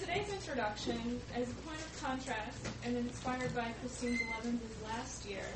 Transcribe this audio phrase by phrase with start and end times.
[0.00, 5.46] today's introduction, as a point of contrast and inspired by Christine Levins' last year,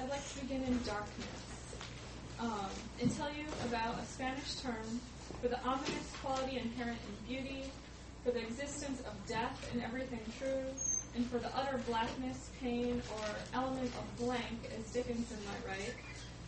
[0.00, 1.76] I'd like to begin in darkness
[2.40, 2.70] um,
[3.00, 5.00] and tell you about a Spanish term
[5.40, 7.70] for the ominous quality inherent in beauty,
[8.24, 10.64] for the existence of death in everything true,
[11.14, 15.94] and for the utter blackness, pain, or element of blank, as Dickinson might write,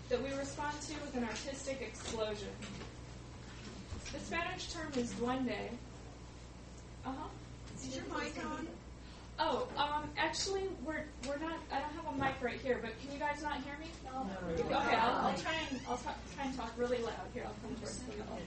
[0.09, 2.51] that we respond to with an artistic explosion.
[4.13, 5.71] The Spanish term is duende.
[7.05, 7.29] Uh huh.
[7.77, 8.67] Is your mic on?
[9.39, 11.57] Oh, um, actually, we're we're not.
[11.73, 13.87] I don't have a mic right here, but can you guys not hear me?
[14.05, 14.29] No.
[14.55, 17.15] Okay, I'll, I'll try and I'll talk, try and talk really loud.
[17.33, 18.39] Here, I'll come towards the middle.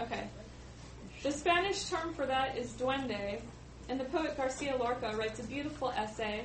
[0.00, 0.24] Okay.
[1.22, 3.40] The Spanish term for that is duende,
[3.88, 6.42] and the poet Garcia Lorca writes a beautiful essay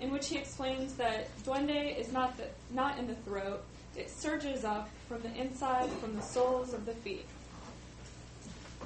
[0.00, 3.64] in which he explains that duende is not the, not in the throat;
[3.96, 7.26] it surges up from the inside, from the soles of the feet.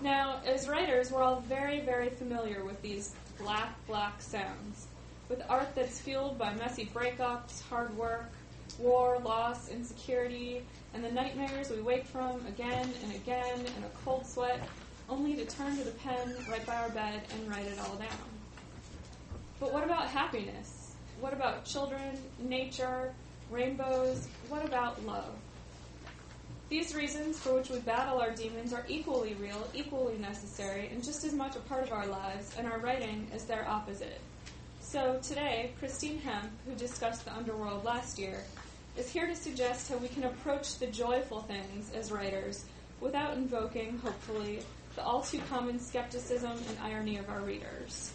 [0.03, 4.87] Now, as writers, we're all very, very familiar with these black, black sounds,
[5.29, 8.31] with art that's fueled by messy breakups, hard work,
[8.79, 14.27] war, loss, insecurity, and the nightmares we wake from again and again in a cold
[14.27, 14.61] sweat,
[15.09, 18.29] only to turn to the pen right by our bed and write it all down.
[19.61, 20.95] But what about happiness?
[21.21, 23.13] What about children, nature,
[23.51, 24.29] rainbows?
[24.49, 25.35] What about love?
[26.71, 31.25] These reasons for which we battle our demons are equally real, equally necessary, and just
[31.25, 34.21] as much a part of our lives and our writing as their opposite.
[34.81, 38.45] So today, Christine Hemp, who discussed the underworld last year,
[38.97, 42.65] is here to suggest how we can approach the joyful things as writers
[43.01, 44.61] without invoking, hopefully,
[44.95, 48.13] the all too common skepticism and irony of our readers.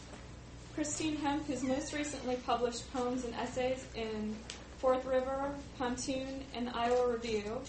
[0.74, 4.36] Christine Hemp has most recently published poems and essays in
[4.80, 7.60] Fourth River, Pontoon, and Iowa Review,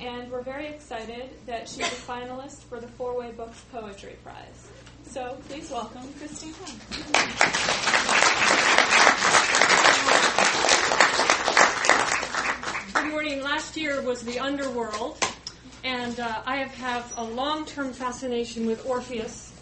[0.00, 4.70] and we're very excited that she's a finalist for the Four Way Books Poetry Prize.
[5.04, 6.54] So please welcome Christine
[12.94, 13.42] Good morning.
[13.42, 15.18] Last year was the underworld,
[15.84, 19.52] and uh, I have had a long-term fascination with Orpheus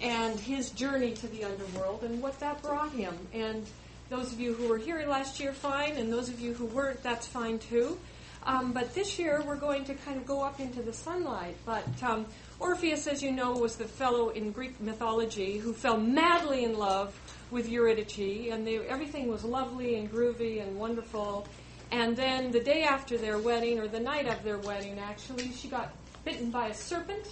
[0.00, 3.16] and his journey to the underworld and what that brought him.
[3.32, 3.64] And
[4.10, 7.02] those of you who were here last year, fine, and those of you who weren't,
[7.02, 7.98] that's fine too.
[8.44, 11.56] Um, but this year we're going to kind of go up into the sunlight.
[11.66, 12.24] But um,
[12.60, 17.14] Orpheus, as you know, was the fellow in Greek mythology who fell madly in love
[17.50, 21.46] with Eurydice, and they, everything was lovely and groovy and wonderful.
[21.90, 25.68] And then the day after their wedding, or the night of their wedding, actually, she
[25.68, 25.92] got
[26.24, 27.26] bitten by a serpent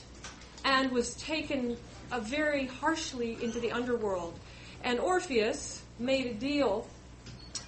[0.65, 1.77] and was taken
[2.11, 4.39] uh, very harshly into the underworld.
[4.83, 6.87] And Orpheus, made a deal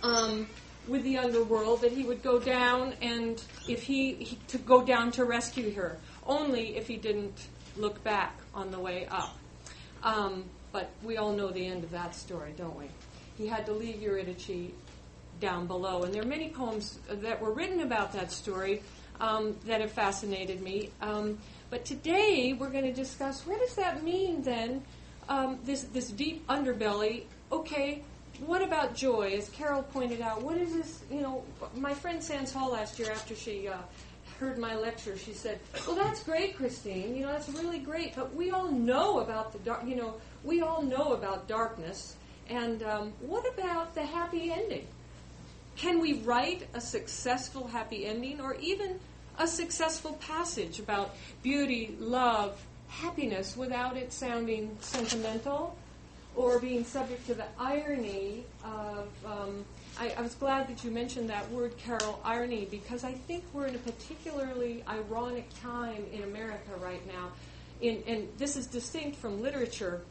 [0.02, 0.46] um,
[0.86, 5.10] with the underworld that he would go down and if he, he to go down
[5.12, 9.36] to rescue her, only if he didn't look back on the way up.
[10.02, 12.86] Um, but we all know the end of that story, don't we?
[13.36, 14.72] He had to leave Eurydice
[15.40, 18.82] down below, and there are many poems that were written about that story
[19.20, 20.90] um, that have fascinated me.
[21.00, 21.38] Um,
[21.70, 24.82] but today we're going to discuss what does that mean then?
[25.28, 27.24] Um, this this deep underbelly.
[27.52, 28.02] Okay,
[28.46, 29.34] what about joy?
[29.36, 31.02] As Carol pointed out, what is this?
[31.10, 31.44] You know,
[31.74, 33.76] my friend Sands Hall last year, after she uh,
[34.38, 37.16] heard my lecture, she said, "Well, that's great, Christine.
[37.16, 38.14] You know, that's really great.
[38.14, 39.84] But we all know about the dark.
[39.86, 42.16] You know, we all know about darkness.
[42.48, 44.86] And um, what about the happy ending?
[45.76, 48.98] Can we write a successful happy ending, or even
[49.38, 55.76] a successful passage about beauty, love, happiness, without it sounding sentimental?"
[56.38, 59.08] Or being subject to the irony of.
[59.26, 59.64] Um,
[60.00, 63.66] I, I, was glad that you mentioned that word, Carol, irony, because I think we're
[63.66, 67.32] in a particularly ironic time in America right now.
[67.80, 70.02] In, and this is distinct from literature,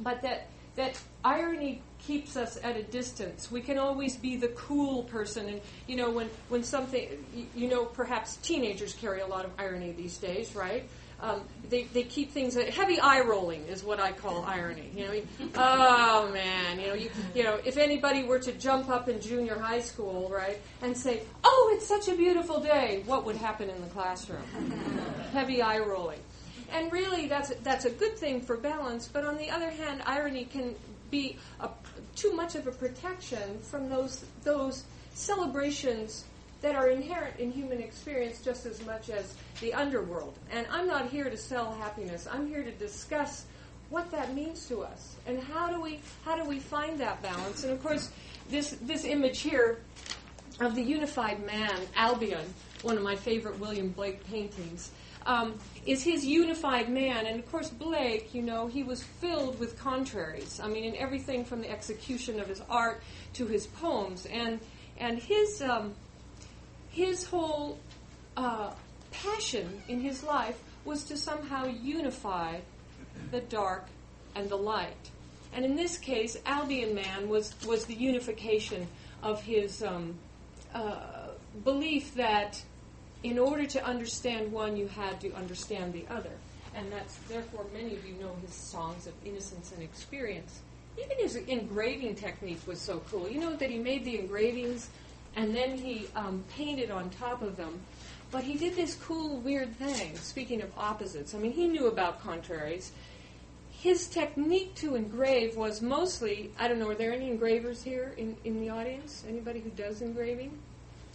[0.00, 3.52] but that that irony keeps us at a distance.
[3.52, 7.84] We can always be the cool person, and you know when when something, you know,
[7.84, 10.88] perhaps teenagers carry a lot of irony these days, right?
[11.22, 14.90] Um, they, they keep things heavy eye rolling is what I call irony.
[14.94, 15.22] You know,
[15.54, 19.58] oh man, you know, you, you know, if anybody were to jump up in junior
[19.58, 23.80] high school, right, and say, "Oh, it's such a beautiful day," what would happen in
[23.80, 24.42] the classroom?
[25.32, 26.20] heavy eye rolling.
[26.72, 29.08] And really, that's that's a good thing for balance.
[29.08, 30.74] But on the other hand, irony can
[31.10, 31.68] be a,
[32.14, 34.84] too much of a protection from those those
[35.14, 36.24] celebrations
[36.60, 40.34] that are inherent in human experience just as much as the underworld.
[40.50, 42.26] And I'm not here to sell happiness.
[42.30, 43.46] I'm here to discuss
[43.88, 47.64] what that means to us and how do we how do we find that balance.
[47.64, 48.10] And of course,
[48.48, 49.80] this this image here
[50.60, 52.44] of the unified man, Albion,
[52.82, 54.90] one of my favorite William Blake paintings.
[55.26, 57.26] um, is his unified man.
[57.26, 60.60] And of course, Blake, you know, he was filled with contraries.
[60.62, 63.02] I mean, in everything from the execution of his art
[63.34, 64.26] to his poems.
[64.26, 64.60] And,
[64.98, 65.94] and his, um,
[66.90, 67.78] his whole
[68.36, 68.72] uh,
[69.10, 72.58] passion in his life was to somehow unify
[73.30, 73.86] the dark
[74.34, 75.10] and the light.
[75.52, 78.86] And in this case, Albion Man was, was the unification
[79.22, 80.14] of his um,
[80.74, 81.30] uh,
[81.64, 82.62] belief that
[83.22, 86.32] in order to understand one, you had to understand the other.
[86.74, 90.60] And that's therefore many of you know his songs of innocence and experience.
[90.96, 93.28] Even his engraving technique was so cool.
[93.28, 94.88] You know that he made the engravings
[95.36, 97.80] and then he um, painted on top of them.
[98.30, 101.34] But he did this cool, weird thing, speaking of opposites.
[101.34, 102.92] I mean, he knew about contraries.
[103.70, 108.36] His technique to engrave was mostly, I don't know, are there any engravers here in,
[108.44, 109.24] in the audience?
[109.26, 110.56] Anybody who does engraving?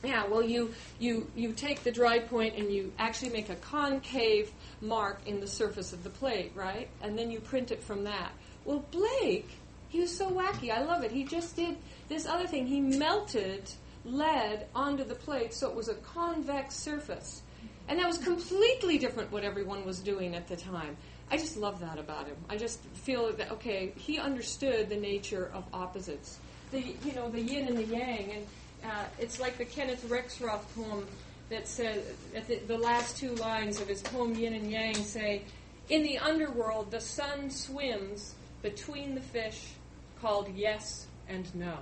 [0.04, 4.52] Yeah, well, you, you, you take the dry point and you actually make a concave
[4.82, 6.90] mark in the surface of the plate, right?
[7.02, 8.32] And then you print it from that.
[8.66, 9.50] Well, Blake,
[9.90, 10.72] he was so wacky.
[10.72, 11.12] I love it.
[11.12, 11.78] He just did
[12.10, 12.68] this other thing.
[12.68, 13.72] He melted
[14.06, 17.42] lead onto the plate so it was a convex surface.
[17.88, 20.98] And that was completely different what everyone was doing at the time.
[21.30, 22.38] I just love that about him.
[22.50, 26.40] I just feel that okay, he understood the nature of opposites.
[26.72, 28.48] The you know the yin and the yang, and
[28.84, 31.08] uh, it's like the Kenneth Rexroth poem
[31.50, 32.04] that says
[32.36, 35.42] at the, the last two lines of his poem Yin and Yang say,
[35.90, 39.74] "In the underworld, the sun swims between the fish
[40.22, 41.78] called yes and no."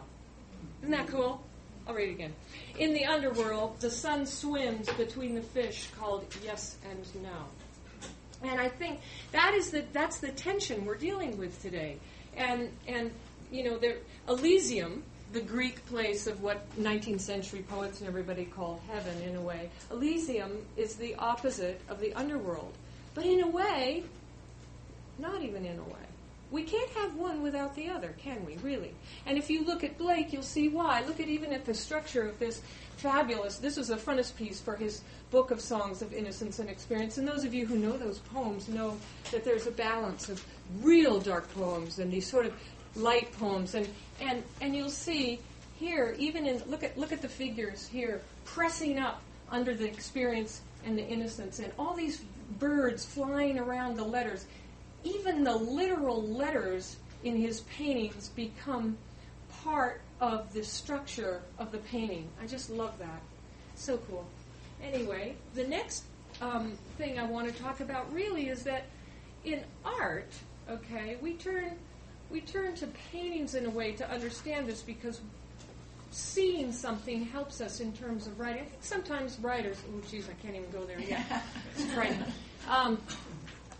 [0.81, 1.41] Isn't that cool?
[1.87, 2.33] I'll read it again.
[2.79, 8.49] In the underworld, the sun swims between the fish called yes and no.
[8.49, 8.99] And I think
[9.31, 11.97] that is the that's the tension we're dealing with today.
[12.35, 13.11] And and
[13.51, 13.97] you know, there
[14.27, 19.41] Elysium, the Greek place of what 19th century poets and everybody call heaven in a
[19.41, 19.69] way.
[19.91, 22.73] Elysium is the opposite of the underworld.
[23.15, 24.03] But in a way,
[25.19, 26.12] not even in a way.
[26.53, 28.93] We can't have one without the other, can we, really?
[29.25, 31.03] And if you look at Blake, you'll see why.
[31.07, 32.61] Look at even at the structure of this
[32.97, 35.01] fabulous, this was a frontispiece for his
[35.31, 37.17] book of songs of innocence and experience.
[37.17, 38.99] And those of you who know those poems know
[39.31, 40.45] that there's a balance of
[40.83, 42.53] real dark poems and these sort of
[42.95, 43.73] light poems.
[43.73, 43.89] And,
[44.21, 45.39] and, and you'll see
[45.79, 50.61] here, even in, look at, look at the figures here, pressing up under the experience
[50.85, 52.21] and the innocence, and all these
[52.59, 54.45] birds flying around the letters
[55.03, 58.97] even the literal letters in his paintings become
[59.63, 62.27] part of the structure of the painting.
[62.41, 63.21] I just love that.
[63.75, 64.25] So cool.
[64.81, 66.03] Anyway, the next
[66.41, 68.85] um, thing I want to talk about really is that
[69.45, 70.31] in art,
[70.69, 71.73] okay, we turn
[72.29, 75.21] we turn to paintings in a way to understand this because
[76.09, 78.63] seeing something helps us in terms of writing.
[78.63, 81.25] I think sometimes writers, oh geez, I can't even go there yet.
[81.77, 82.31] it's frightening.
[82.69, 82.99] Um,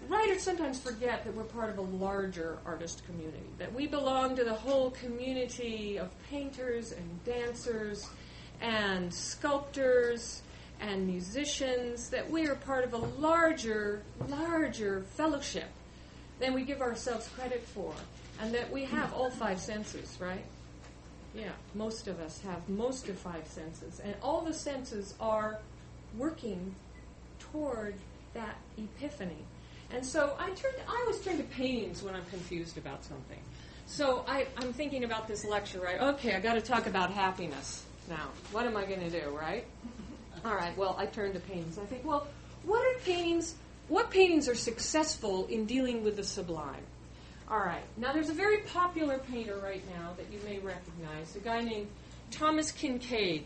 [0.10, 4.44] writers sometimes forget that we're part of a larger artist community, that we belong to
[4.44, 8.10] the whole community of painters and dancers
[8.62, 10.42] and sculptors
[10.80, 15.70] and musicians, that we are part of a larger, larger fellowship
[16.40, 17.94] than we give ourselves credit for,
[18.42, 20.44] and that we have all five senses, right?
[21.36, 25.60] Yeah, most of us have most of five senses, and all the senses are
[26.18, 26.76] working
[27.40, 27.96] toward
[28.34, 29.46] that epiphany.
[29.94, 33.38] And so I turned, I always turn to paintings when I'm confused about something.
[33.86, 36.01] So I, I'm thinking about this lecture, right?
[36.01, 38.29] Okay, I got to talk about happiness now.
[38.51, 39.65] What am I going to do, right?
[40.46, 40.75] All right.
[40.75, 41.77] Well, I turn to paintings.
[41.77, 42.27] I think, well,
[42.63, 43.53] what are paintings?
[43.88, 46.84] What paintings are successful in dealing with the sublime?
[47.50, 47.84] All right.
[47.98, 51.88] Now, there's a very popular painter right now that you may recognize, a guy named
[52.32, 53.44] Thomas Kinkade.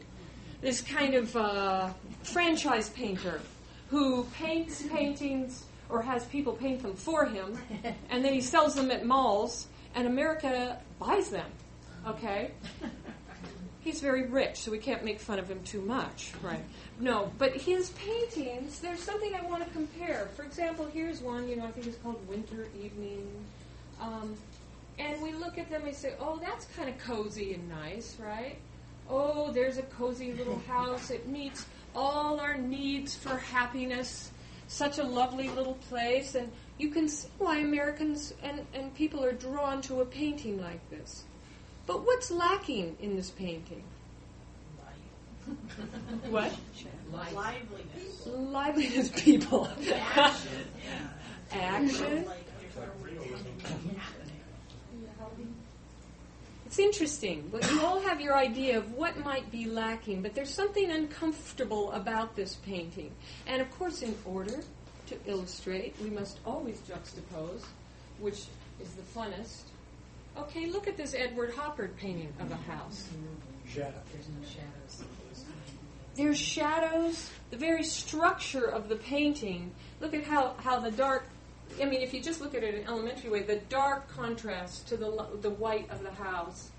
[0.62, 1.90] This kind of uh,
[2.24, 3.42] franchise painter
[3.90, 7.58] who paints paintings or has people paint them for him,
[8.10, 11.50] and then he sells them at malls, and America buys them.
[12.08, 12.52] Okay?
[13.82, 16.64] He's very rich, so we can't make fun of him too much, right?
[17.00, 20.28] No, but his paintings, there's something I want to compare.
[20.36, 23.30] For example, here's one, you know, I think it's called Winter Evening.
[24.02, 24.36] Um,
[25.00, 28.58] and we look at them and say, oh, that's kind of cozy and nice, right?
[29.10, 31.10] Oh, there's a cozy little house.
[31.10, 31.66] It meets
[31.96, 34.32] all our needs for happiness
[34.68, 39.32] such a lovely little place, and you can see why Americans and, and people are
[39.32, 41.24] drawn to a painting like this.
[41.86, 43.84] But what's lacking in this painting?
[46.30, 46.54] what?
[47.14, 48.28] Liveliness.
[48.28, 49.70] Liveliness, people.
[50.14, 50.52] Action.
[51.52, 52.26] Action.
[56.78, 60.54] It's interesting, but you all have your idea of what might be lacking, but there's
[60.54, 63.10] something uncomfortable about this painting.
[63.48, 64.60] And of course, in order,
[65.08, 65.96] to illustrate.
[66.00, 67.66] We must always juxtapose,
[68.20, 68.46] which
[68.80, 69.64] is the funnest.
[70.38, 73.08] Okay, look at this Edward Hopper painting of a house.
[74.14, 75.04] There's no shadows.
[76.14, 79.72] There's shadows, the very structure of the painting.
[80.00, 81.26] Look at how, how the dark,
[81.82, 84.88] I mean, if you just look at it in an elementary way, the dark contrast
[84.88, 86.70] to the, lo- the white of the house.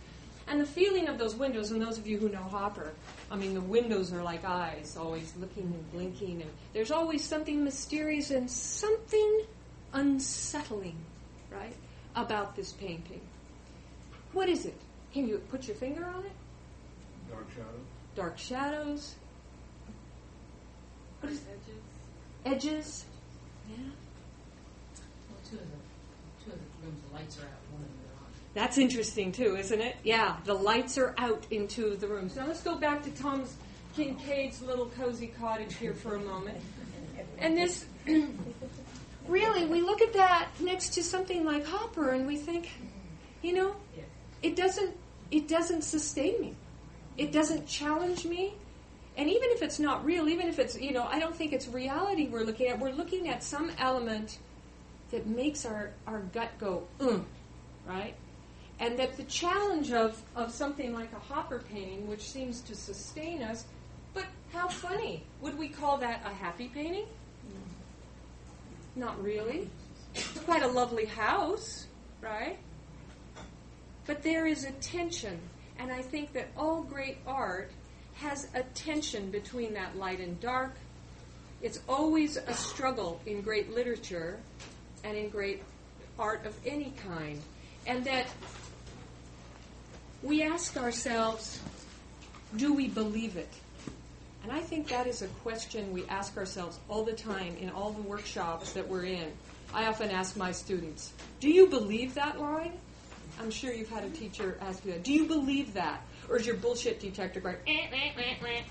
[0.49, 2.95] And the feeling of those windows, and those of you who know Hopper,
[3.30, 7.62] I mean, the windows are like eyes, always looking and blinking, and there's always something
[7.62, 9.42] mysterious and something
[9.92, 10.97] unsettling,
[11.50, 11.76] right,
[12.16, 13.21] about this painting.
[14.33, 14.80] What is it?
[15.12, 16.33] Can you put your finger on it?
[17.30, 17.85] Dark shadows.
[18.16, 19.14] Dark shadows.
[21.21, 21.42] What is
[22.47, 22.64] edges?
[22.64, 23.04] edges?
[23.68, 23.76] Yeah.
[25.50, 27.73] Well, two of the two of the rooms, the lights are out.
[27.73, 28.33] One of them are on.
[28.55, 29.97] That's interesting too, isn't it?
[30.05, 32.37] Yeah, the lights are out into the rooms.
[32.37, 33.57] Now let's go back to Tom's
[33.97, 36.59] Kinkade's little cozy cottage here for a moment.
[37.38, 37.85] And this,
[39.28, 42.71] really, we look at that next to something like Hopper, and we think,
[43.43, 44.05] you know, Yeah.
[44.43, 44.97] it doesn't,
[45.31, 46.55] it doesn't sustain me.
[47.17, 48.55] It doesn't challenge me.
[49.17, 51.67] And even if it's not real, even if it's, you know, I don't think it's
[51.67, 52.78] reality we're looking at.
[52.78, 54.38] We're looking at some element
[55.11, 57.25] that makes our, our gut go, mm,
[57.87, 58.15] right?
[58.81, 63.43] And that the challenge of, of something like a Hopper painting, which seems to sustain
[63.43, 63.65] us,
[64.15, 65.25] but how funny.
[65.41, 67.07] Would we call that a happy painting?
[68.95, 69.69] Not really.
[70.15, 71.87] It's quite a lovely house,
[72.21, 72.59] right?
[74.07, 75.38] But there is a tension,
[75.79, 77.71] and I think that all great art
[78.15, 80.75] has a tension between that light and dark.
[81.62, 84.41] It's always a struggle in great literature
[85.05, 85.62] and in great
[86.19, 87.40] art of any kind.
[87.87, 88.26] And that
[90.23, 91.61] we ask ourselves,
[92.57, 93.52] do we believe it?
[94.43, 97.93] And I think that is a question we ask ourselves all the time in all
[97.93, 99.33] the workshops that we're in.
[99.75, 102.73] I often ask my students, do you believe that line?
[103.40, 105.05] I'm sure you've had a teacher ask you that.
[105.05, 106.02] Do you believe that?
[106.28, 108.62] Or is your bullshit detector going, eh, eh, eh?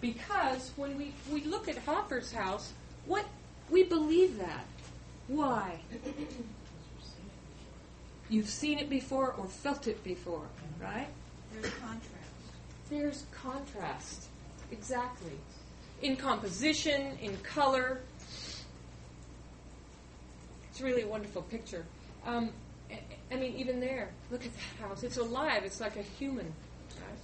[0.00, 2.72] Because when we, we look at Hopper's house,
[3.06, 3.24] what
[3.70, 4.64] we believe that.
[5.28, 5.78] Why?
[8.28, 10.46] You've seen it before or felt it before,
[10.80, 11.08] right?
[11.52, 12.10] There's contrast.
[12.90, 14.26] There's contrast.
[14.72, 15.32] Exactly.
[16.02, 18.00] In composition, in color.
[20.70, 21.84] It's really a wonderful picture.
[22.26, 22.50] Um,
[23.30, 25.02] I- mean, even there, look at that house.
[25.02, 25.64] It's alive.
[25.64, 26.46] It's like a human.
[26.96, 27.18] right?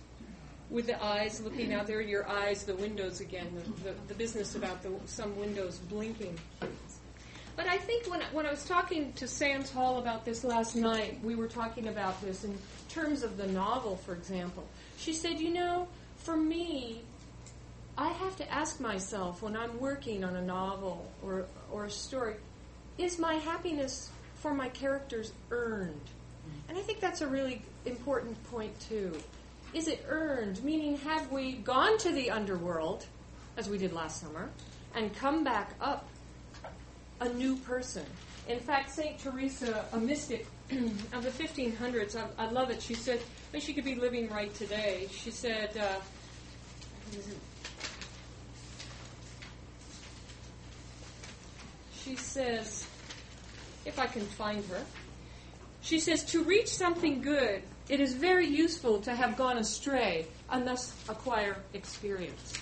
[0.70, 4.54] With the eyes looking out there, your eyes, the windows again, the, the, the business
[4.54, 6.38] about the, some windows blinking.
[7.60, 11.22] But I think when, when I was talking to Sands Hall about this last night,
[11.22, 12.56] we were talking about this in
[12.88, 14.66] terms of the novel, for example.
[14.96, 15.86] She said, you know,
[16.16, 17.02] for me,
[17.98, 22.36] I have to ask myself when I'm working on a novel or, or a story,
[22.96, 26.00] is my happiness for my characters earned?
[26.70, 29.14] And I think that's a really important point, too.
[29.74, 30.64] Is it earned?
[30.64, 33.04] Meaning, have we gone to the underworld,
[33.58, 34.48] as we did last summer,
[34.94, 36.08] and come back up
[37.20, 38.04] a new person?
[38.48, 39.18] In fact, St.
[39.18, 40.46] Teresa, a mystic
[41.12, 42.82] of the 1500s, I, I love it.
[42.82, 43.20] She said,
[43.52, 45.08] wish she could be living right today.
[45.12, 46.00] She said, uh,
[51.92, 52.86] she says,
[53.84, 54.84] if I can find her,
[55.80, 60.66] she says, to reach something good, it is very useful to have gone astray and
[60.66, 62.54] thus acquire experience.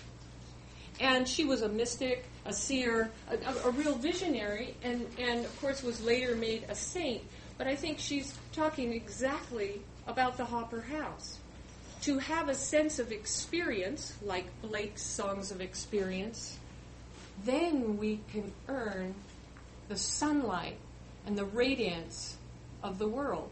[1.01, 5.83] And she was a mystic, a seer, a, a, real visionary, and, and of course
[5.83, 7.23] was later made a saint.
[7.57, 11.39] But I think she's talking exactly about the Hopper House.
[12.03, 16.57] To have a sense of experience, like Blake's Songs of Experience,
[17.45, 19.15] then we can earn
[19.89, 20.79] the sunlight
[21.27, 22.37] and the radiance
[22.83, 23.51] of the world.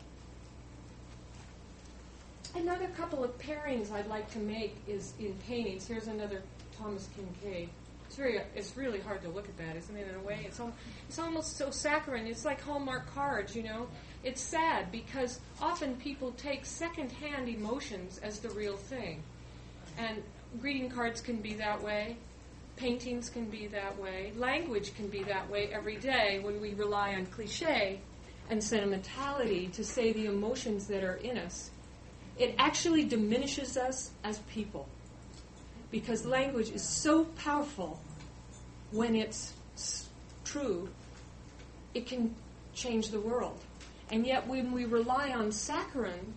[2.55, 5.87] Another couple of pairings I'd like to make is in paintings.
[5.87, 6.43] Here's another
[6.79, 7.69] Thomas Kinkade.
[8.07, 10.07] It's very, it's really hard to look at that, isn't it?
[10.09, 10.73] In a way, it's al-
[11.09, 12.27] it's almost so saccharine.
[12.27, 13.89] It's like Hallmark cards, you know.
[14.23, 19.23] It's sad because often people take second-hand emotions as the real thing,
[19.99, 20.23] and
[20.61, 22.17] greeting cards can be that way.
[22.77, 24.33] Paintings can be that way.
[24.37, 28.01] Language can be that way every day when we rely on cliche
[28.51, 31.71] and sentimentality to say the emotions that are in us.
[32.39, 34.89] It actually diminishes us as people
[36.01, 37.99] because language is so powerful
[38.91, 39.55] when it's
[40.45, 40.91] true,
[41.95, 42.35] it can
[42.75, 43.59] change the world.
[44.11, 46.35] And yet, when we rely on saccharin,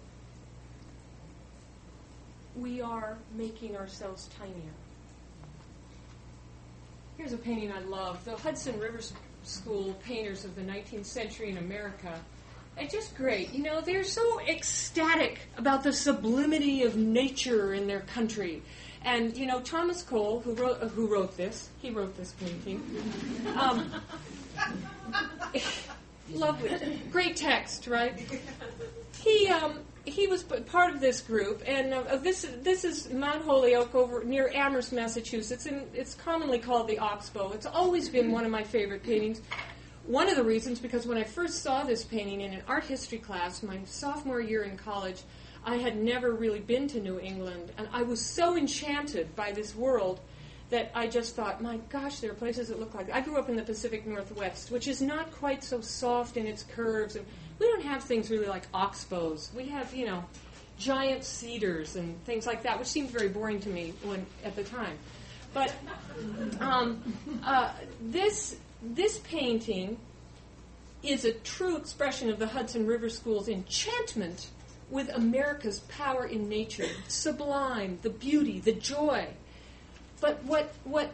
[2.56, 4.74] we are making ourselves tinier.
[7.18, 8.24] Here's a painting I love.
[8.24, 9.02] The Hudson River
[9.44, 12.18] school painters of the 19th century in America.
[12.78, 13.54] it's just great.
[13.54, 18.62] You know, they're so ecstatic about the sublimity of nature in their country.
[19.04, 22.84] And you know, Thomas Cole, who wrote uh, who wrote this, he wrote this painting.
[23.56, 23.92] Um,
[26.32, 28.20] lovely, great text, right?
[29.22, 33.96] He um, he was part of this group, and uh, this this is Mount Holyoke
[33.96, 37.52] over near Amherst, Massachusetts, and it's commonly called the Oxbow.
[37.54, 39.42] It's always been one of my favorite paintings.
[40.06, 43.20] One of the reasons, because when I first saw this painting in an art history
[43.20, 45.22] class my sophomore year in college,
[45.66, 49.76] I had never really been to New England, and I was so enchanted by this
[49.76, 50.20] world
[50.70, 53.12] that I just thought, my gosh, there are places that look like.
[53.12, 56.64] I grew up in the Pacific Northwest, which is not quite so soft in its
[56.64, 57.26] curves, and
[57.58, 59.54] we don't have things really like oxbows.
[59.54, 60.24] We have, you know,
[60.78, 64.64] giant cedars and things like that, which seemed very boring to me when at the
[64.64, 64.98] time.
[65.54, 65.74] But
[66.60, 67.02] um,
[67.44, 69.98] uh, this this painting
[71.04, 74.50] is a true expression of the Hudson River School's enchantment
[74.90, 79.28] with America's power in nature, sublime, the beauty, the joy.
[80.22, 81.12] But what what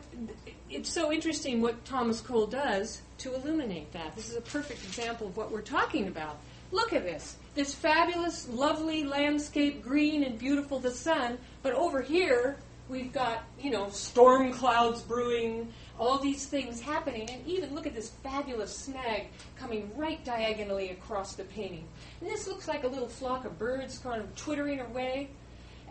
[0.69, 4.15] it's so interesting what Thomas Cole does to illuminate that.
[4.15, 6.37] This is a perfect example of what we're talking about.
[6.71, 7.37] Look at this.
[7.53, 12.57] This fabulous, lovely landscape, green and beautiful, the sun, but over here
[12.89, 17.95] we've got, you know, storm clouds brewing, all these things happening, and even look at
[17.95, 21.87] this fabulous snag coming right diagonally across the painting.
[22.21, 25.29] And this looks like a little flock of birds kind of twittering away.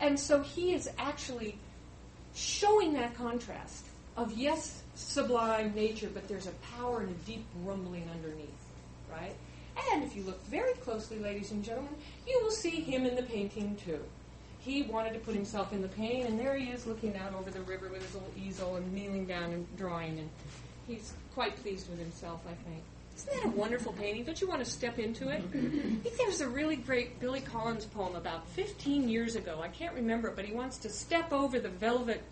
[0.01, 1.59] And so he is actually
[2.35, 8.09] showing that contrast of, yes, sublime nature, but there's a power and a deep rumbling
[8.13, 8.49] underneath,
[9.11, 9.35] right?
[9.93, 11.95] And if you look very closely, ladies and gentlemen,
[12.27, 14.01] you will see him in the painting too.
[14.65, 17.51] He wanted to put himself in the painting, and there he is looking out over
[17.51, 20.31] the river with his little easel and kneeling down and drawing, and
[20.89, 22.83] he's quite pleased with himself, I think.
[23.17, 24.25] Isn't that a wonderful painting?
[24.25, 25.43] Don't you want to step into it?
[25.55, 29.61] I think there's a really great Billy Collins poem about 15 years ago.
[29.63, 32.23] I can't remember it, but he wants to step over the velvet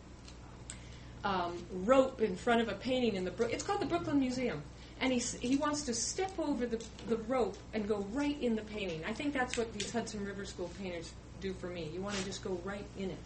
[1.25, 4.61] um, rope in front of a painting in the Bro- it's called the Brooklyn Museum,
[5.01, 8.63] and he he wants to step over the the rope and go right in the
[8.63, 9.03] painting.
[9.07, 11.91] I think that's what these Hudson River School painters do for me.
[11.93, 13.19] You want to just go right in it.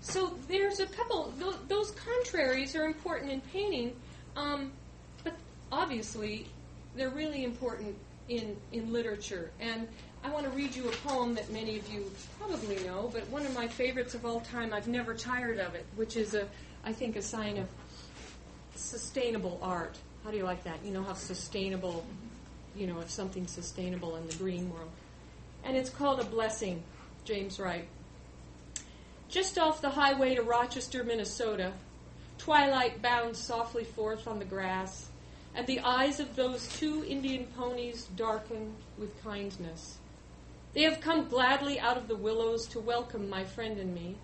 [0.00, 3.94] So there's a couple those, those contraries are important in painting,
[4.36, 4.72] um,
[5.24, 5.34] but
[5.72, 6.46] obviously
[6.96, 7.96] they're really important
[8.28, 9.88] in in literature and.
[10.22, 13.46] I want to read you a poem that many of you probably know, but one
[13.46, 14.74] of my favorites of all time.
[14.74, 16.46] I've never tired of it, which is a
[16.84, 17.68] I think, a sign of
[18.74, 19.96] sustainable art.
[20.24, 20.78] How do you like that?
[20.84, 22.04] You know how sustainable,
[22.76, 24.90] you know, if something's sustainable in the green world.
[25.64, 26.82] And it's called A Blessing,
[27.24, 27.86] James Wright.
[29.28, 31.72] Just off the highway to Rochester, Minnesota,
[32.38, 35.08] twilight bounds softly forth on the grass,
[35.54, 39.98] and the eyes of those two Indian ponies darken with kindness.
[40.72, 44.16] They have come gladly out of the willows to welcome my friend and me.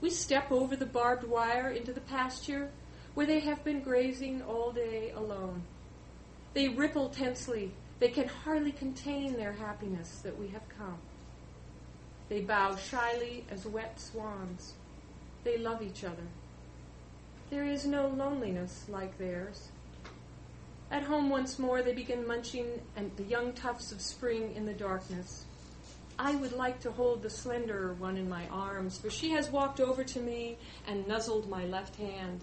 [0.00, 2.70] We step over the barbed wire into the pasture
[3.14, 5.62] where they have been grazing all day alone.
[6.52, 7.72] They ripple tensely.
[8.00, 10.98] They can hardly contain their happiness that we have come.
[12.28, 14.74] They bow shyly as wet swans.
[15.44, 16.26] They love each other.
[17.50, 19.68] There is no loneliness like theirs.
[20.90, 24.72] At home once more, they begin munching and the young tufts of spring in the
[24.72, 25.44] darkness.
[26.18, 29.80] I would like to hold the slenderer one in my arms, for she has walked
[29.80, 32.40] over to me and nuzzled my left hand.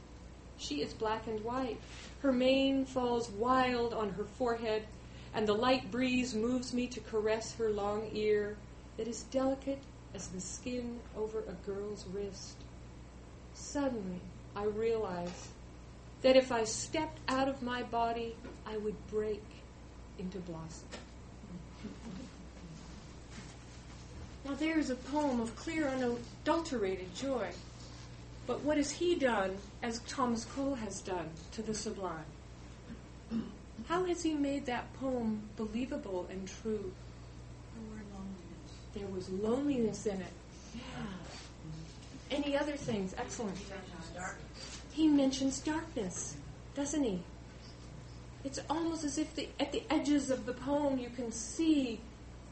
[0.57, 1.79] She is black and white.
[2.21, 4.85] Her mane falls wild on her forehead,
[5.33, 8.57] and the light breeze moves me to caress her long ear
[8.97, 9.81] that is delicate
[10.13, 12.57] as the skin over a girl's wrist.
[13.53, 14.19] Suddenly,
[14.55, 15.47] I realize
[16.21, 19.43] that if I stepped out of my body, I would break
[20.19, 20.87] into blossom.
[24.45, 27.49] Now there is a poem of clear, unadulterated joy.
[28.47, 32.25] But what has he done, as Thomas Cole has done, to the sublime?
[33.87, 36.91] How has he made that poem believable and true?
[37.75, 38.71] The word loneliness.
[38.93, 40.33] There was loneliness in it.
[40.75, 40.81] Yeah.
[42.37, 43.13] Any other things?
[43.17, 43.57] Excellent.
[44.91, 46.35] He mentions darkness,
[46.75, 47.21] doesn't he?
[48.43, 51.99] It's almost as if the, at the edges of the poem you can see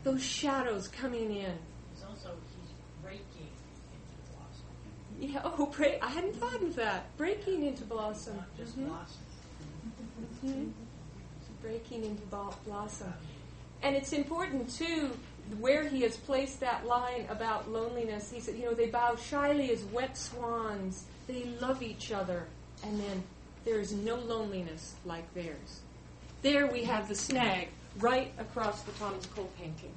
[0.03, 1.53] those shadows coming in.
[1.93, 2.29] He's also,
[2.61, 3.49] he's breaking
[3.91, 4.65] into blossom.
[5.19, 7.15] Yeah, oh, break, I hadn't thought of that.
[7.17, 8.39] Breaking into blossom.
[8.57, 8.87] Mhm.
[8.87, 9.21] blossom.
[10.45, 10.71] Mhm.
[11.61, 12.21] Breaking into
[12.65, 13.13] blossom.
[13.81, 15.11] And it's important, too,
[15.59, 18.31] where he has placed that line about loneliness.
[18.31, 21.05] He said, you know, they bow shyly as wet swans.
[21.27, 22.47] They love each other.
[22.83, 23.23] And then
[23.65, 25.81] there is no loneliness like theirs.
[26.41, 27.67] there we have the snag
[27.97, 29.91] right across the Thomas Cole painting.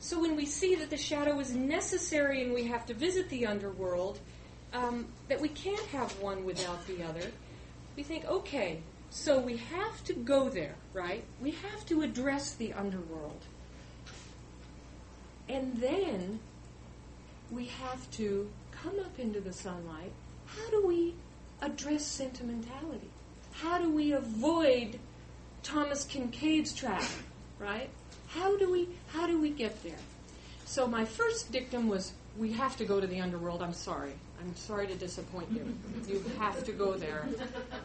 [0.00, 3.46] So when we see that the shadow is necessary and we have to visit the
[3.46, 4.18] underworld,
[4.72, 7.30] um, that we can't have one without the other,
[7.96, 8.80] we think, okay,
[9.10, 11.24] so we have to go there, right?
[11.40, 13.42] We have to address the underworld.
[15.48, 16.40] And then
[17.50, 20.12] we have to come up into the sunlight.
[20.46, 21.14] How do we
[21.62, 23.10] address sentimentality?
[23.52, 24.98] How do we avoid
[25.62, 27.02] Thomas Kinkade's trap,
[27.58, 27.88] right?
[28.28, 29.98] How do we how do we get there?
[30.64, 33.62] So my first dictum was we have to go to the underworld.
[33.62, 34.12] I'm sorry.
[34.40, 35.74] I'm sorry to disappoint you.
[36.06, 37.26] You have to go there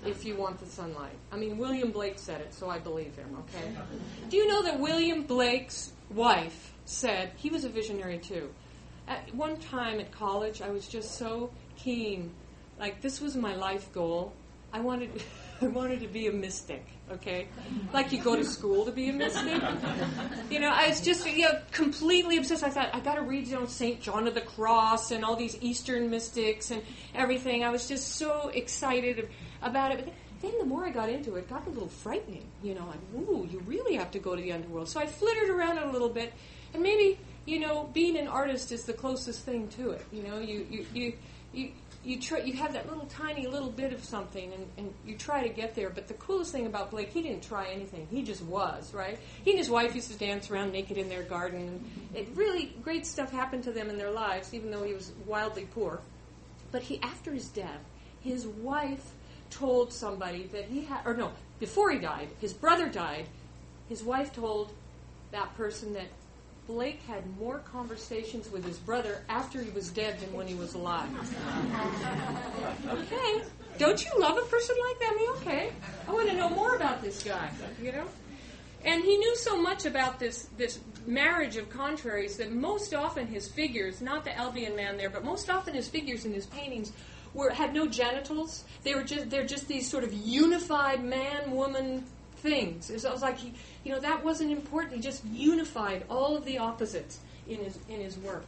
[0.06, 1.18] if you want the sunlight.
[1.32, 3.74] I mean, William Blake said it, so I believe him, okay?
[4.30, 8.50] Do you know that William Blake's wife said, he was a visionary too.
[9.08, 12.32] At one time at college, I was just so keen.
[12.80, 14.34] Like, this was my life goal.
[14.74, 15.10] I wanted.
[15.62, 17.48] I wanted to be a mystic, okay?
[17.94, 19.62] Like you go to school to be a mystic.
[20.50, 22.64] You know, I was just you know, completely obsessed.
[22.64, 24.02] I thought, I got to read, you know, St.
[24.02, 26.82] John of the Cross and all these Eastern mystics and
[27.14, 27.64] everything.
[27.64, 29.30] I was just so excited
[29.62, 30.06] about it.
[30.06, 32.48] But then the more I got into it, it got a little frightening.
[32.64, 34.90] You know, like, ooh, you really have to go to the underworld.
[34.90, 36.34] So I flittered around it a little bit,
[36.74, 40.06] and maybe, you know, being an artist is the closest thing to it.
[40.12, 41.14] You know, you, you, you,
[41.54, 41.72] you
[42.04, 45.44] you try you have that little tiny little bit of something and, and you try
[45.44, 48.08] to get there but the coolest thing about blake he didn't try anything.
[48.10, 49.20] He just was right?
[49.44, 51.62] He and his wife used to dance around naked in their garden.
[51.62, 55.12] And it really great stuff happened to them in their lives even though he was
[55.26, 56.02] wildly poor.
[56.72, 57.82] But he after his death
[58.22, 59.12] his wife
[59.50, 63.28] told somebody that he had or no before he died his brother died
[63.90, 64.72] his wife told
[65.32, 66.08] that person that
[66.68, 70.74] Blake had more conversations with his brother after he was dead than when he was
[70.74, 71.10] alive.
[72.88, 73.44] okay.
[73.78, 75.12] Don't you love a person like that?
[75.12, 75.74] I mean, okay.
[76.08, 77.50] I want to know more about this guy,
[77.82, 78.06] you know?
[78.84, 83.48] And he knew so much about this, this marriage of contraries that most often his
[83.48, 86.92] figures, not the Albion man there, but most often his figures in his paintings
[87.34, 88.66] were had no genitals.
[88.84, 92.06] They were just they're just these sort of unified man woman
[92.42, 92.90] things.
[92.90, 94.96] It was like he, you know, that wasn't important.
[94.96, 98.46] He just unified all of the opposites in his in his work.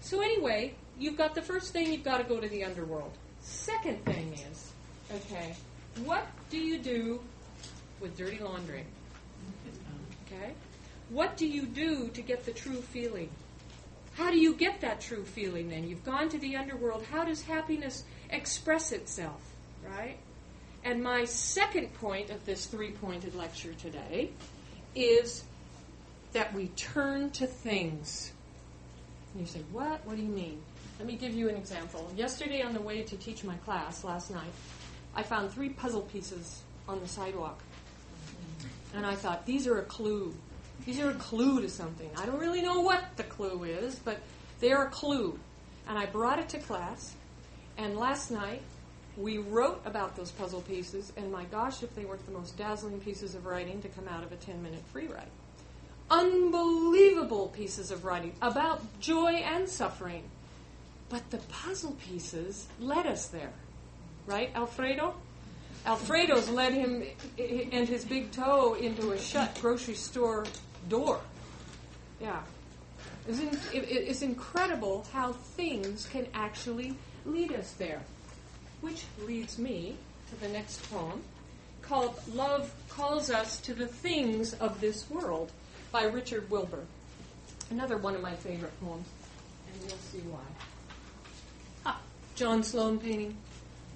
[0.00, 1.92] So anyway, you've got the first thing.
[1.92, 3.12] You've got to go to the underworld.
[3.40, 4.72] Second thing is,
[5.12, 5.54] okay,
[6.04, 7.20] what do you do
[8.00, 8.84] with dirty laundry?
[10.26, 10.52] Okay,
[11.10, 13.30] what do you do to get the true feeling?
[14.14, 15.86] How do you get that true feeling then?
[15.86, 17.04] You've gone to the underworld.
[17.12, 19.40] How does happiness express itself?
[19.86, 20.16] Right?
[20.86, 24.30] And my second point of this three pointed lecture today
[24.94, 25.42] is
[26.32, 28.30] that we turn to things.
[29.32, 30.06] And you say, What?
[30.06, 30.62] What do you mean?
[31.00, 32.08] Let me give you an example.
[32.14, 34.52] Yesterday, on the way to teach my class last night,
[35.12, 37.58] I found three puzzle pieces on the sidewalk.
[38.94, 40.32] And I thought, These are a clue.
[40.84, 42.08] These are a clue to something.
[42.16, 44.20] I don't really know what the clue is, but
[44.60, 45.36] they're a clue.
[45.88, 47.16] And I brought it to class.
[47.76, 48.62] And last night,
[49.16, 53.00] we wrote about those puzzle pieces, and my gosh, if they weren't the most dazzling
[53.00, 55.28] pieces of writing to come out of a 10 minute free write.
[56.10, 60.22] Unbelievable pieces of writing about joy and suffering.
[61.08, 63.52] But the puzzle pieces led us there.
[64.26, 65.14] Right, Alfredo?
[65.86, 67.04] Alfredo's led him
[67.38, 70.44] and his big toe into a shut grocery store
[70.88, 71.20] door.
[72.20, 72.40] Yeah.
[73.28, 78.02] It's incredible how things can actually lead us there.
[78.80, 79.96] Which leads me
[80.30, 81.22] to the next poem
[81.82, 85.52] called Love Calls Us to the Things of This World
[85.92, 86.84] by Richard Wilbur.
[87.70, 89.06] Another one of my favorite poems,
[89.72, 90.40] and you'll see why.
[91.84, 92.00] Ah,
[92.34, 93.36] John Sloan painting,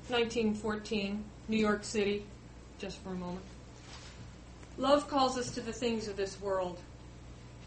[0.09, 2.25] 1914, New York City,
[2.79, 3.45] just for a moment.
[4.79, 6.79] Love calls us to the things of this world.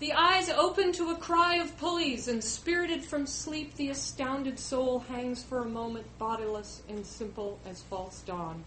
[0.03, 4.99] The eyes open to a cry of pulleys, and spirited from sleep, the astounded soul
[4.99, 8.65] hangs for a moment bodiless and simple as false dawn.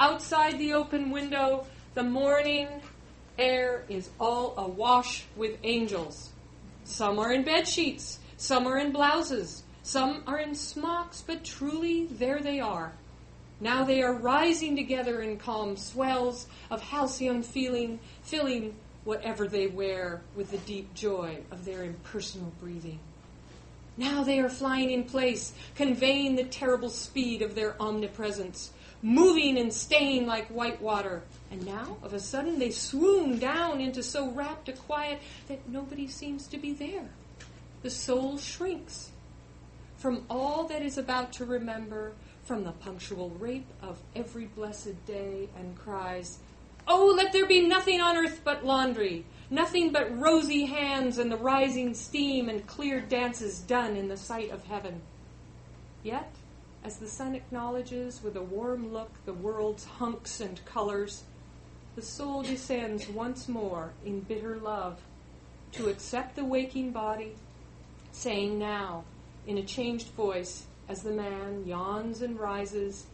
[0.00, 2.80] Outside the open window, the morning
[3.36, 6.30] air is all awash with angels.
[6.84, 12.06] Some are in bed sheets, some are in blouses, some are in smocks, but truly
[12.06, 12.94] there they are.
[13.60, 18.74] Now they are rising together in calm swells of halcyon feeling, filling
[19.04, 22.98] whatever they wear with the deep joy of their impersonal breathing.
[23.96, 29.72] Now they are flying in place, conveying the terrible speed of their omnipresence, moving and
[29.72, 31.22] staying like white water.
[31.50, 36.08] And now, of a sudden, they swoon down into so rapt a quiet that nobody
[36.08, 37.08] seems to be there.
[37.82, 39.10] The soul shrinks
[39.98, 42.12] from all that is about to remember,
[42.44, 46.40] from the punctual rape of every blessed day and cries,
[46.86, 51.36] Oh, let there be nothing on earth but laundry, nothing but rosy hands and the
[51.36, 55.00] rising steam and clear dances done in the sight of heaven.
[56.02, 56.30] Yet,
[56.84, 61.24] as the sun acknowledges with a warm look the world's hunks and colors,
[61.96, 65.00] the soul descends once more in bitter love
[65.72, 67.36] to accept the waking body,
[68.12, 69.04] saying now,
[69.46, 73.06] in a changed voice, as the man yawns and rises,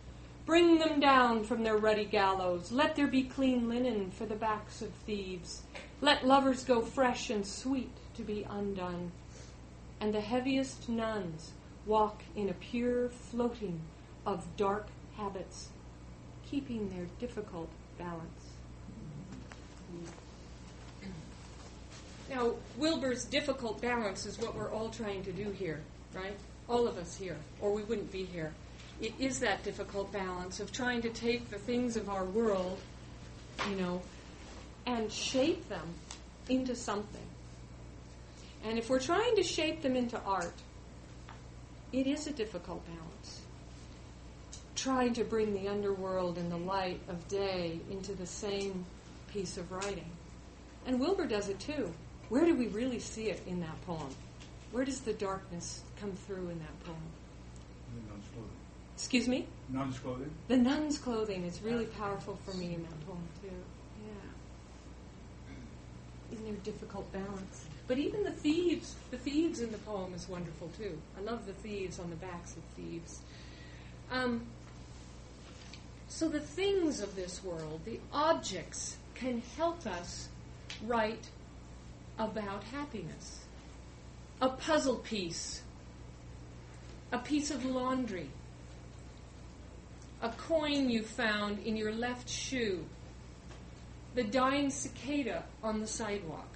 [0.50, 2.72] Bring them down from their ruddy gallows.
[2.72, 5.62] Let there be clean linen for the backs of thieves.
[6.00, 9.12] Let lovers go fresh and sweet to be undone.
[10.00, 11.52] And the heaviest nuns
[11.86, 13.80] walk in a pure floating
[14.26, 15.68] of dark habits,
[16.50, 18.48] keeping their difficult balance.
[22.28, 25.80] Now, Wilbur's difficult balance is what we're all trying to do here,
[26.12, 26.36] right?
[26.68, 28.52] All of us here, or we wouldn't be here.
[29.00, 32.78] It is that difficult balance of trying to take the things of our world,
[33.68, 34.02] you know,
[34.86, 35.94] and shape them
[36.48, 37.26] into something.
[38.64, 40.52] And if we're trying to shape them into art,
[41.92, 43.40] it is a difficult balance.
[44.76, 48.84] Trying to bring the underworld and the light of day into the same
[49.32, 50.10] piece of writing.
[50.86, 51.92] And Wilbur does it too.
[52.28, 54.14] Where do we really see it in that poem?
[54.72, 56.96] Where does the darkness come through in that poem?
[59.08, 59.28] The nun's clothing.
[59.28, 59.46] Excuse me?
[59.68, 60.30] Nun's clothing?
[60.48, 63.48] The nun's clothing is really powerful for me in that poem too.
[64.04, 64.30] Yeah.
[66.36, 67.64] In their difficult balance.
[67.86, 70.98] But even the thieves, the thieves in the poem is wonderful too.
[71.18, 73.20] I love the thieves on the backs of thieves.
[74.12, 74.46] Um,
[76.08, 80.28] so the things of this world, the objects, can help us
[80.84, 81.30] write
[82.18, 83.44] about happiness.
[84.40, 85.62] A puzzle piece,
[87.12, 88.30] a piece of laundry,
[90.22, 92.84] a coin you found in your left shoe,
[94.14, 96.48] the dying cicada on the sidewalk.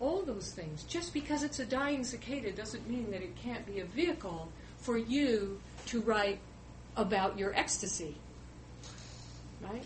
[0.00, 0.84] All those things.
[0.84, 4.96] Just because it's a dying cicada doesn't mean that it can't be a vehicle for
[4.96, 6.38] you to write
[6.96, 8.16] about your ecstasy.
[9.60, 9.84] Right?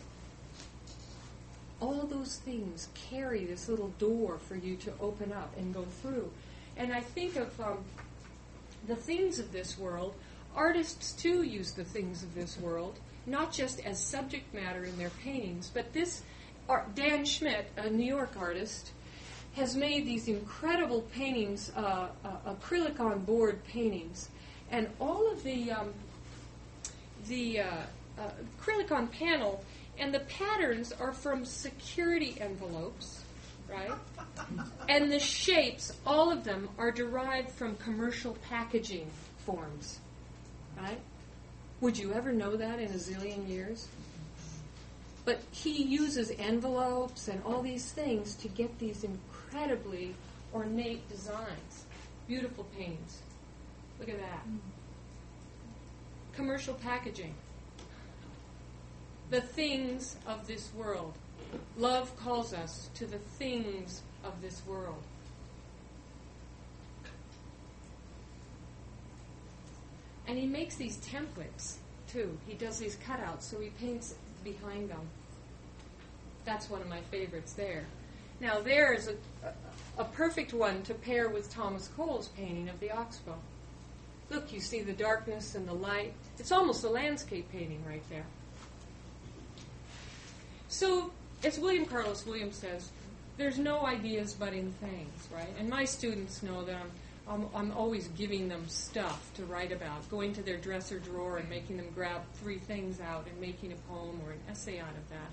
[1.83, 6.31] all those things carry this little door for you to open up and go through.
[6.77, 7.79] And I think of um,
[8.87, 10.15] the things of this world.
[10.55, 15.11] Artists too use the things of this world, not just as subject matter in their
[15.23, 16.23] paintings, but this
[16.69, 18.93] art, Dan Schmidt, a New York artist,
[19.55, 24.29] has made these incredible paintings, uh, uh, acrylic on board paintings,
[24.71, 25.93] and all of the um,
[27.29, 27.67] the uh,
[28.19, 29.63] uh acrylic on panel
[29.99, 33.23] and the patterns are from security envelopes,
[33.71, 33.93] right?
[34.89, 39.09] And the shapes, all of them, are derived from commercial packaging
[39.47, 40.01] forms,
[40.79, 41.01] right?
[41.81, 43.89] Would you ever know that in a zillion years?
[45.25, 50.15] But he uses envelopes and all these things to get these incredibly
[50.53, 51.87] ornate designs.
[52.27, 53.21] Beautiful paintings.
[54.01, 54.49] Look at that.
[54.49, 54.59] Mm.
[56.35, 57.35] Commercial packaging
[59.33, 61.15] the things of this world.
[61.79, 65.03] Love calls us to the things of this world.
[70.27, 71.77] And he makes these templates
[72.09, 72.39] too.
[72.47, 75.09] He does these cutouts, so he paints behind them.
[76.45, 77.85] That's one of my favorites there.
[78.41, 79.15] Now, there is a,
[79.99, 83.37] a, perfect one to pair with Thomas Cole's painting of the Oxbow.
[84.31, 86.13] Look, you see the darkness and the light.
[86.39, 88.25] It's almost a landscape painting right there.
[90.69, 91.13] So,
[91.45, 92.91] as William Carlos Williams says,
[93.37, 95.55] there's no ideas but in things, right?
[95.59, 96.91] And my students know that I'm,
[97.33, 101.49] I'm, I'm, always giving them stuff to write about, going to their dresser drawer and
[101.49, 105.09] making them grab three things out and making a poem or an essay out of
[105.09, 105.31] that.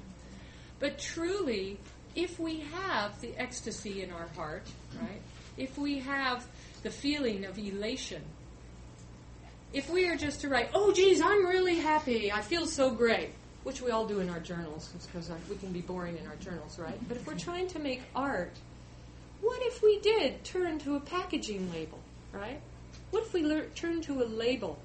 [0.79, 1.77] But truly,
[2.15, 4.63] if we have the ecstasy in our heart,
[5.01, 5.21] right?
[5.57, 6.45] If we have
[6.83, 8.23] the feeling of elation,
[9.73, 13.31] if we are just to write, oh, geez, I'm really happy, I feel so great,
[13.63, 16.35] which we all do in our journals, because uh, we can be boring in our
[16.37, 16.97] journals, right?
[17.07, 18.53] But if we're trying to make art,
[19.41, 21.99] what if we did turn to a packaging label,
[22.31, 22.61] right?
[23.11, 24.77] What if we lear- turn to a label?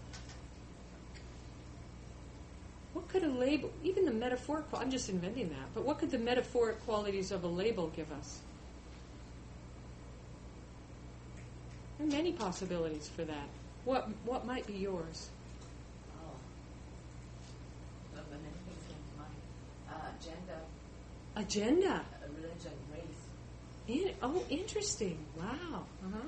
[2.93, 6.19] What could a label, even the metaphorical, I'm just inventing that, but what could the
[6.19, 8.41] metaphoric qualities of a label give us?
[11.99, 13.49] There are many possibilities for that.
[13.85, 15.29] What, what might be yours?
[16.17, 16.35] Oh,
[20.19, 20.61] agenda,
[21.37, 21.95] Agenda.
[21.95, 22.73] uh, religion.
[23.87, 25.19] In, oh, interesting.
[25.37, 25.85] Wow.
[26.05, 26.19] Uh-huh.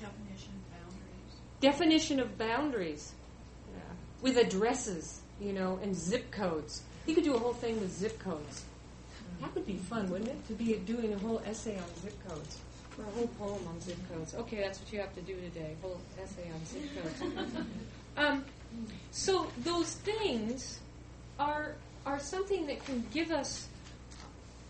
[0.00, 1.34] Definition, of boundaries.
[1.60, 3.12] definition of boundaries,
[3.74, 3.80] yeah.
[4.22, 6.82] with addresses, you know, and zip codes.
[7.06, 8.64] You could do a whole thing with zip codes.
[9.40, 10.46] That would be fun, wouldn't it?
[10.48, 12.58] To be doing a whole essay on zip codes.
[12.98, 14.34] Or a whole poem on zip codes.
[14.34, 15.74] Okay, that's what you have to do today.
[15.82, 17.56] Whole essay on zip codes.
[18.16, 18.44] um,
[19.10, 20.80] so those things
[21.38, 21.74] are
[22.06, 23.68] are something that can give us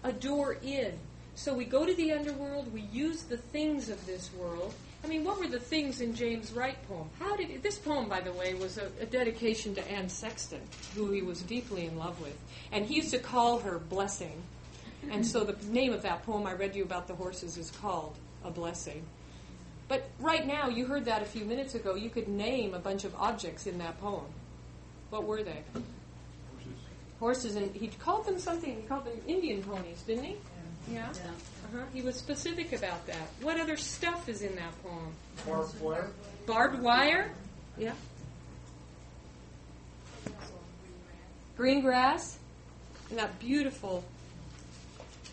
[0.02, 0.92] a door in.
[1.34, 4.74] So we go to the underworld, we use the things of this world.
[5.02, 7.08] I mean, what were the things in James Wright poem?
[7.18, 10.60] How did this poem, by the way, was a, a dedication to Anne Sexton,
[10.94, 12.36] who he was deeply in love with,
[12.72, 14.42] and he used to call her Blessing.
[15.10, 18.14] And so the name of that poem I read you about the horses is called
[18.44, 19.02] A Blessing.
[19.88, 21.94] But right now, you heard that a few minutes ago.
[21.94, 24.26] You could name a bunch of objects in that poem.
[25.08, 25.62] What were they?
[27.20, 27.52] Horses.
[27.52, 28.74] Horses, and he called them something.
[28.74, 30.36] He called them Indian ponies, didn't he?
[30.90, 31.08] Yeah.
[31.10, 31.84] Uh-huh.
[31.92, 33.28] He was specific about that.
[33.42, 35.12] What other stuff is in that poem?
[35.46, 36.10] Barbed wire?
[36.46, 37.30] Barbed wire?
[37.78, 37.92] Yeah.
[41.56, 42.38] Green grass?
[43.10, 44.02] And that beautiful,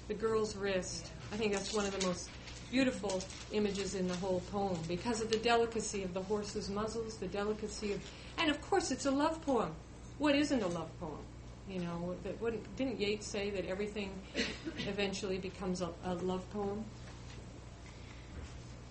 [0.08, 1.10] the girl's wrist.
[1.32, 2.30] I think that's one of the most
[2.70, 3.24] beautiful
[3.54, 7.94] images in the whole poem because of the delicacy of the horse's muzzles, the delicacy
[7.94, 8.02] of,
[8.40, 9.72] and of course it's a love poem.
[10.18, 11.20] What isn't a love poem?
[11.70, 14.12] You know, that wouldn't, didn't Yeats say that everything
[14.88, 16.86] eventually becomes a, a love poem?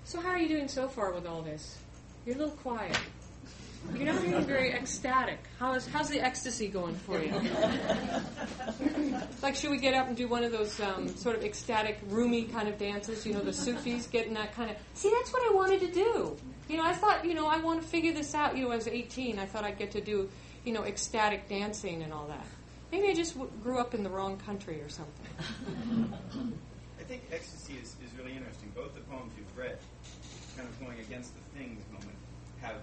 [0.04, 1.78] So how are you doing so far with all this?
[2.24, 2.98] You're a little quiet.
[3.94, 5.38] You're not being very ecstatic.
[5.58, 7.32] How's how's the ecstasy going for you?
[9.42, 12.44] like, should we get up and do one of those um, sort of ecstatic, Rumi
[12.44, 13.24] kind of dances?
[13.24, 14.76] You know, the Sufis getting that kind of.
[14.94, 16.36] See, that's what I wanted to do.
[16.68, 18.56] You know, I thought, you know, I want to figure this out.
[18.56, 19.38] You know, I was 18.
[19.38, 20.28] I thought I'd get to do,
[20.64, 22.46] you know, ecstatic dancing and all that.
[22.92, 25.26] Maybe I just w- grew up in the wrong country or something.
[27.00, 28.70] I think ecstasy is, is really interesting.
[28.74, 29.78] Both the poems you've read,
[30.56, 32.16] kind of going against the things moment,
[32.62, 32.78] have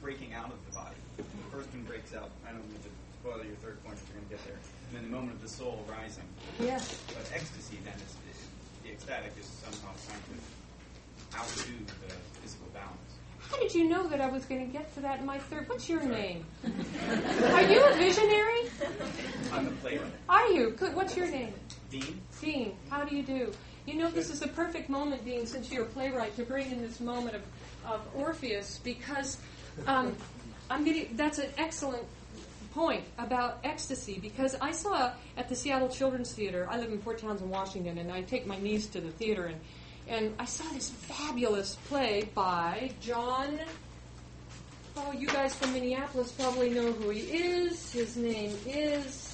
[0.00, 0.96] breaking out of the body.
[1.16, 2.30] The first one breaks out.
[2.46, 4.58] I don't need to spoil your third point if you're going to get there.
[4.88, 6.24] And then the moment of the soul rising.
[6.58, 6.80] Yeah.
[7.12, 8.38] But ecstasy then is, is
[8.82, 10.36] the ecstatic is somehow trying to
[11.36, 11.74] outdo
[12.06, 13.09] the physical balance.
[13.50, 15.68] How did you know that I was going to get to that in my third?
[15.68, 16.44] What's your name?
[16.64, 18.70] Are you a visionary?
[19.52, 20.12] I'm the playwright.
[20.28, 20.70] Are you?
[20.70, 20.94] Good.
[20.94, 21.52] What's your name?
[21.90, 23.52] Dean, Dean, how do you do?
[23.86, 26.80] You know, this is the perfect moment, Dean, since you're a playwright, to bring in
[26.80, 27.42] this moment of,
[27.84, 29.38] of Orpheus because
[29.88, 30.14] um,
[30.70, 32.04] I'm getting, that's an excellent
[32.72, 37.18] point about ecstasy because I saw at the Seattle Children's Theater, I live in Port
[37.18, 39.60] Townsend, Washington, and I take my niece to the theater, and,
[40.10, 43.60] and I saw this fabulous play by John.
[44.96, 47.92] Oh, you guys from Minneapolis probably know who he is.
[47.92, 49.29] His name is.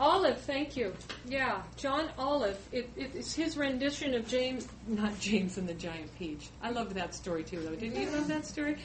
[0.00, 0.94] Olive, thank you.
[1.28, 2.58] Yeah, John Olive.
[2.72, 6.48] It, it, it's his rendition of James, not James and the Giant Peach.
[6.62, 7.74] I loved that story too, though.
[7.76, 8.78] Didn't you love that story?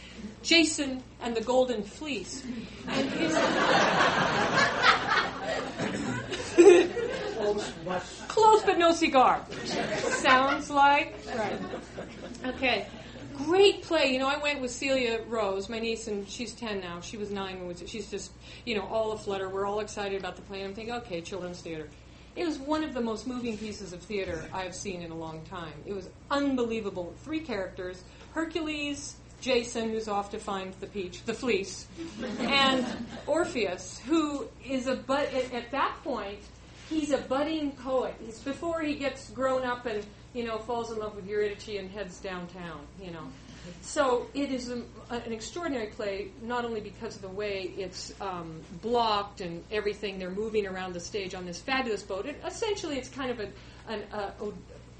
[0.44, 2.44] Jason and the Golden Fleece.
[2.90, 3.34] And his,
[7.36, 9.46] Close, but close but no cigar.
[9.66, 11.60] Sounds like right.
[12.46, 12.88] Okay.
[13.38, 14.14] Great play.
[14.14, 17.02] You know, I went with Celia Rose, my niece, and she's 10 now.
[17.02, 18.32] She was 9 when we, she's just,
[18.66, 19.50] you know, all aflutter.
[19.50, 20.60] We're all excited about the play.
[20.62, 21.90] And I'm thinking, okay, children's theater.
[22.36, 25.42] It was one of the most moving pieces of theater I've seen in a long
[25.44, 25.74] time.
[25.86, 27.14] It was unbelievable.
[27.24, 31.88] Three characters Hercules, Jason, who's off to find the peach, the fleece,
[32.40, 32.86] and
[33.28, 36.40] Orpheus, who is a but at, at that point
[36.90, 38.16] he's a budding poet.
[38.24, 41.90] He's before he gets grown up and you know falls in love with Eurydice and
[41.90, 42.82] heads downtown.
[43.02, 43.28] You know,
[43.82, 48.62] so it is a, an extraordinary play, not only because of the way it's um,
[48.82, 50.20] blocked and everything.
[50.20, 52.26] They're moving around the stage on this fabulous boat.
[52.26, 53.48] It, essentially, it's kind of a,
[53.88, 54.04] an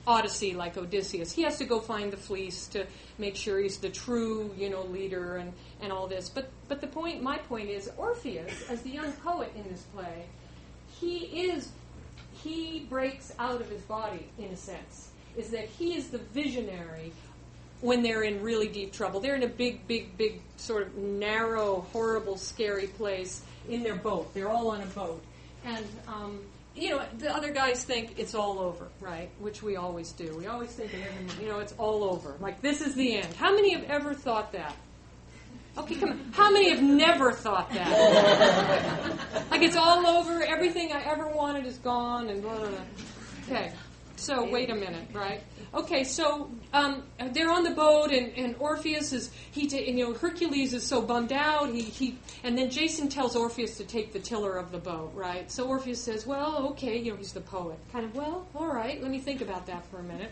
[0.08, 1.32] odyssey like Odysseus.
[1.32, 2.86] He has to go find the fleece to
[3.18, 6.30] make sure he's the true, you know, leader and, and all this.
[6.30, 10.26] But but the point, my point is, Orpheus, as the young poet in this play,
[11.00, 11.72] he is
[12.44, 15.10] he breaks out of his body in a sense.
[15.38, 17.12] Is that he is the visionary
[17.82, 19.20] when they're in really deep trouble.
[19.20, 24.34] They're in a big, big, big sort of narrow, horrible, scary place in their boat.
[24.34, 25.22] They're all on a boat,
[25.66, 26.42] and um,
[26.76, 29.30] you know the other guys think it's all over, right?
[29.40, 30.36] Which we always do.
[30.38, 30.92] We always think,
[31.42, 32.36] you know, it's all over.
[32.40, 33.34] Like this is the end.
[33.36, 34.76] How many have ever thought that?
[35.78, 36.32] Okay, come on.
[36.32, 37.92] How many have never thought that?
[39.52, 40.42] like it's all over.
[40.42, 42.80] Everything I ever wanted is gone, and blah blah blah.
[43.48, 43.72] Okay.
[44.18, 45.42] So wait a minute, right?
[45.74, 47.04] Okay, so um,
[47.34, 51.02] they're on the boat, and, and Orpheus is he, ta- you know, Hercules is so
[51.02, 51.70] bummed out.
[51.70, 55.52] He, he and then Jason tells Orpheus to take the tiller of the boat, right?
[55.52, 58.16] So Orpheus says, "Well, okay, you know, he's the poet, kind of.
[58.16, 60.32] Well, all right, let me think about that for a minute."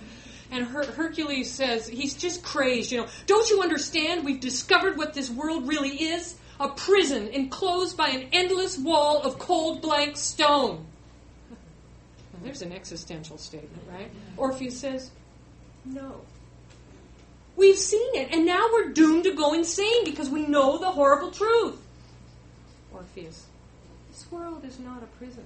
[0.49, 3.07] And Her- Hercules says, "He's just crazed, you know.
[3.25, 4.23] Don't you understand?
[4.23, 9.39] We've discovered what this world really is." A prison enclosed by an endless wall of
[9.39, 10.85] cold blank stone.
[12.43, 14.11] There's an existential statement, right?
[14.37, 15.11] Orpheus says,
[15.85, 16.21] No.
[17.55, 21.31] We've seen it, and now we're doomed to go insane because we know the horrible
[21.31, 21.79] truth.
[22.91, 23.45] Orpheus,
[24.09, 25.45] this world is not a prison.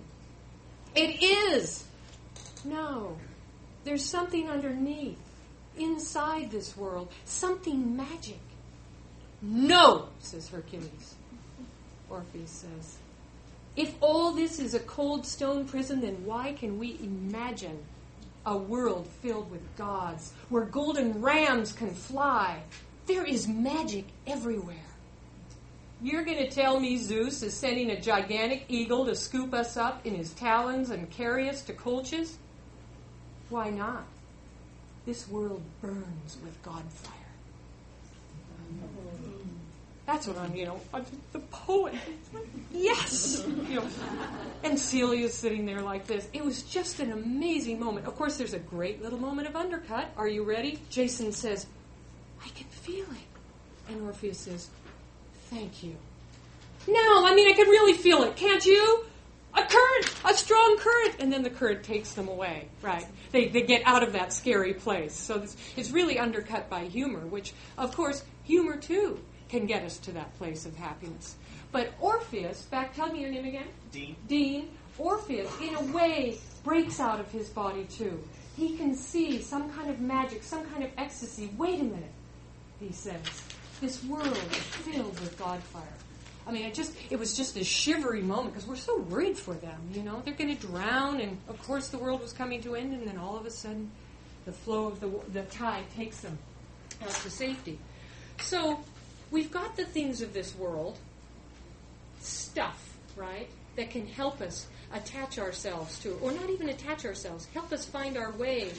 [0.95, 1.85] It is!
[2.63, 3.17] No.
[3.83, 5.19] There's something underneath,
[5.77, 8.39] inside this world, something magic.
[9.41, 11.15] No, says Hercules.
[12.09, 12.97] Orpheus says,
[13.77, 17.77] if all this is a cold stone prison, then why can we imagine
[18.45, 22.59] a world filled with gods, where golden rams can fly?
[23.05, 24.75] There is magic everywhere.
[26.01, 30.05] You're going to tell me Zeus is sending a gigantic eagle to scoop us up
[30.05, 32.33] in his talons and carry us to Colchis?
[33.49, 34.05] Why not?
[35.05, 37.13] This world burns with God fire.
[40.07, 41.93] That's what I'm, you know, I'm the poet.
[42.71, 43.45] Yes!
[43.45, 43.87] You know,
[44.63, 46.29] and Celia's sitting there like this.
[46.31, 48.07] It was just an amazing moment.
[48.07, 50.09] Of course, there's a great little moment of undercut.
[50.15, 50.79] Are you ready?
[50.89, 51.67] Jason says,
[52.41, 53.91] I can feel it.
[53.91, 54.69] And Orpheus says,
[55.49, 55.95] Thank you.
[56.87, 58.37] No, I mean, I can really feel it.
[58.37, 59.03] Can't you?
[59.55, 61.15] A current, a strong current.
[61.19, 63.05] And then the current takes them away, right?
[63.33, 65.13] They, they get out of that scary place.
[65.13, 69.97] So this, it's really undercut by humor, which, of course, humor too can get us
[69.99, 71.35] to that place of happiness.
[71.71, 73.67] But Orpheus, back, tell me your name again.
[73.91, 74.15] Dean?
[74.27, 78.21] Dean, Orpheus, in a way, breaks out of his body too.
[78.55, 81.51] He can see some kind of magic, some kind of ecstasy.
[81.57, 82.11] Wait a minute,
[82.79, 83.21] he says.
[83.79, 85.83] This world is filled with God fire.
[86.47, 89.53] I mean, it just it was just a shivery moment because we're so worried for
[89.53, 89.79] them.
[89.93, 92.93] You know, they're going to drown, and of course the world was coming to end,
[92.93, 93.91] and then all of a sudden,
[94.45, 96.37] the flow of the the tide takes them
[97.03, 97.77] out to safety.
[98.39, 98.79] So
[99.31, 100.97] we've got the things of this world,
[102.19, 107.71] stuff, right, that can help us attach ourselves to, or not even attach ourselves, help
[107.71, 108.71] us find our way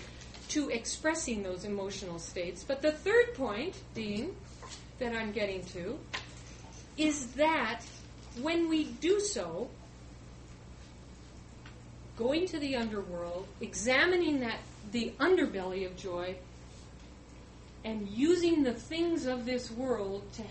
[0.49, 2.65] to expressing those emotional states.
[2.67, 4.35] But the third point, Dean,
[4.99, 5.99] that I'm getting to,
[6.97, 7.83] is that
[8.41, 9.69] when we do so,
[12.17, 14.59] going to the underworld, examining that
[14.91, 16.35] the underbelly of joy,
[17.85, 20.43] and using the things of this world to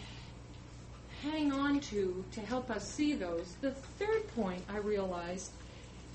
[1.23, 3.55] hang on to to help us see those.
[3.61, 5.51] The third point I realized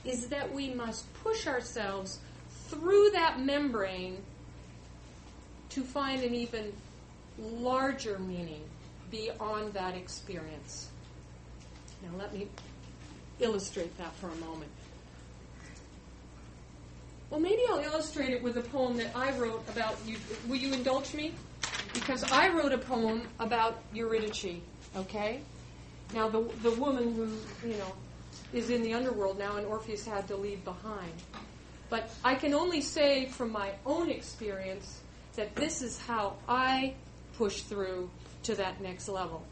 [0.04, 2.20] is that we must push ourselves
[2.68, 4.18] through that membrane
[5.70, 6.72] to find an even
[7.38, 8.62] larger meaning
[9.10, 10.90] beyond that experience.
[12.02, 12.48] Now, let me
[13.38, 14.70] illustrate that for a moment.
[17.32, 20.18] Well, maybe I'll illustrate it with a poem that I wrote about you.
[20.48, 21.32] Will you indulge me?
[21.94, 24.60] Because I wrote a poem about Eurydice,
[24.94, 25.40] okay?
[26.12, 27.90] Now, the, the woman who, you know,
[28.52, 31.10] is in the underworld now and Orpheus had to leave behind.
[31.88, 35.00] But I can only say from my own experience
[35.36, 36.92] that this is how I
[37.38, 38.10] push through
[38.42, 39.42] to that next level.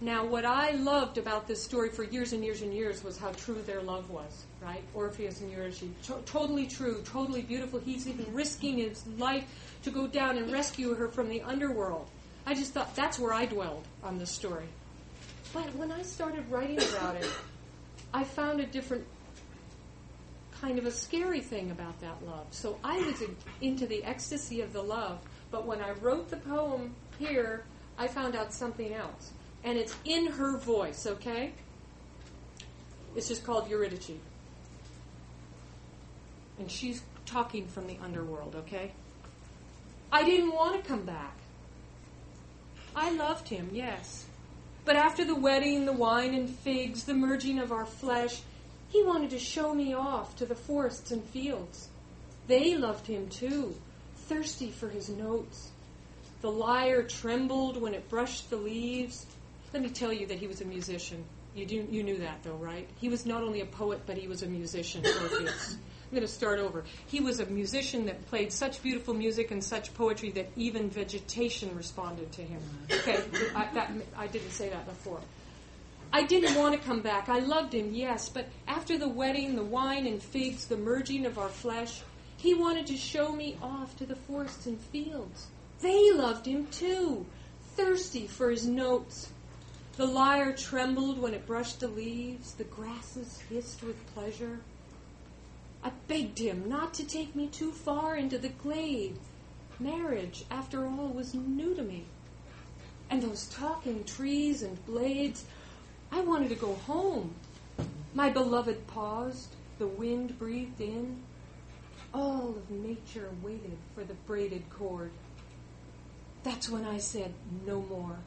[0.00, 3.32] Now, what I loved about this story for years and years and years was how
[3.32, 4.82] true their love was, right?
[4.94, 5.84] Orpheus and Eurydice.
[6.04, 7.80] To- totally true, totally beautiful.
[7.80, 9.44] He's even risking his life
[9.82, 12.08] to go down and rescue her from the underworld.
[12.46, 14.66] I just thought that's where I dwelled on this story.
[15.52, 17.28] But when I started writing about it,
[18.12, 19.04] I found a different
[20.60, 22.46] kind of a scary thing about that love.
[22.50, 25.18] So I was in, into the ecstasy of the love,
[25.50, 27.64] but when I wrote the poem here,
[27.98, 29.32] I found out something else.
[29.64, 31.52] And it's in her voice, okay?
[33.16, 34.12] It's just called Eurydice.
[36.60, 38.92] And she's talking from the underworld, okay?
[40.12, 41.36] I didn't want to come back.
[42.94, 44.26] I loved him, yes.
[44.84, 48.42] But after the wedding, the wine and figs, the merging of our flesh,
[48.90, 51.88] he wanted to show me off to the forests and fields.
[52.46, 53.74] They loved him too,
[54.28, 55.70] thirsty for his notes.
[56.42, 59.24] The lyre trembled when it brushed the leaves.
[59.72, 61.24] Let me tell you that he was a musician.
[61.54, 62.88] You, do, you knew that, though, right?
[63.00, 65.76] He was not only a poet, but he was a musician, Orpheus.
[66.10, 66.82] I'm going to start over.
[67.06, 71.76] He was a musician that played such beautiful music and such poetry that even vegetation
[71.76, 72.60] responded to him.
[72.90, 73.22] Okay,
[73.54, 75.20] I, that, I didn't say that before.
[76.12, 77.28] I didn't want to come back.
[77.28, 81.38] I loved him, yes, but after the wedding, the wine and figs, the merging of
[81.38, 82.02] our flesh,
[82.40, 85.48] He wanted to show me off to the forests and fields.
[85.82, 87.26] They loved him too,
[87.76, 89.30] thirsty for his notes.
[89.96, 94.60] The lyre trembled when it brushed the leaves, the grasses hissed with pleasure.
[95.82, 99.18] I begged him not to take me too far into the glade.
[99.78, 102.04] Marriage, after all, was new to me.
[103.08, 105.44] And those talking trees and blades,
[106.12, 107.34] I wanted to go home.
[108.14, 111.22] My beloved paused, the wind breathed in.
[112.12, 115.12] All of nature waited for the braided cord.
[116.42, 117.32] That's when I said
[117.66, 118.18] no more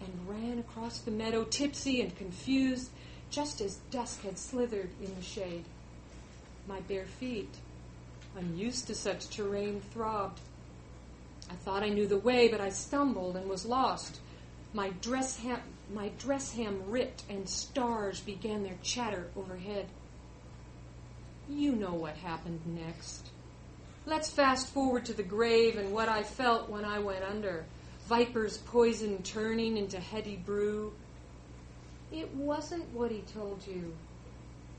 [0.00, 2.90] and ran across the meadow, tipsy and confused,
[3.30, 5.64] just as dusk had slithered in the shade.
[6.70, 7.56] My bare feet,
[8.36, 10.38] unused to such terrain, throbbed.
[11.50, 14.20] I thought I knew the way, but I stumbled and was lost.
[14.72, 15.60] My dress hem,
[15.92, 19.86] my dress hem ripped, and stars began their chatter overhead.
[21.48, 23.30] You know what happened next.
[24.06, 27.64] Let's fast forward to the grave and what I felt when I went under.
[28.06, 30.92] Viper's poison turning into heady brew.
[32.12, 33.96] It wasn't what he told you.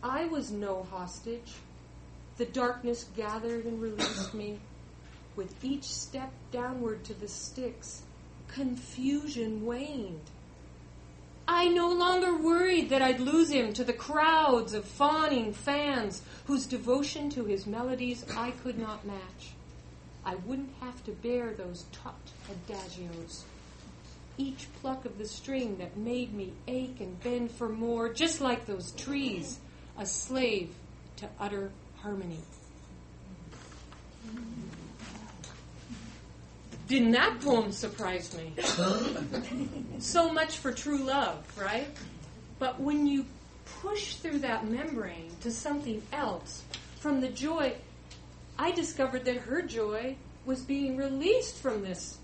[0.02, 1.52] I was no hostage.
[2.42, 4.58] The darkness gathered and released me.
[5.36, 8.02] With each step downward to the Styx,
[8.48, 10.22] confusion waned.
[11.48, 16.66] I no longer worried that I'd lose him to the crowds of fawning fans whose
[16.66, 19.52] devotion to his melodies I could not match.
[20.26, 23.44] I wouldn't have to bear those taut adagios.
[24.40, 28.66] Each pluck of the string that made me ache and bend for more, just like
[28.66, 29.60] those trees,
[29.96, 30.74] a slave
[31.18, 31.70] to utter
[32.02, 32.40] harmony.
[36.88, 38.54] Didn't that poem surprise me?
[40.00, 41.88] so much for true love, right?
[42.60, 43.26] But when you
[43.82, 46.64] push through that membrane to something else,
[47.00, 47.74] from the joy,
[48.60, 52.18] I discovered that her joy was being released from this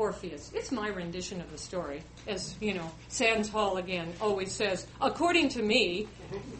[0.00, 0.50] Orpheus.
[0.54, 4.86] It's my rendition of the story, as you know, Sands Hall again always says.
[4.98, 6.08] According to me,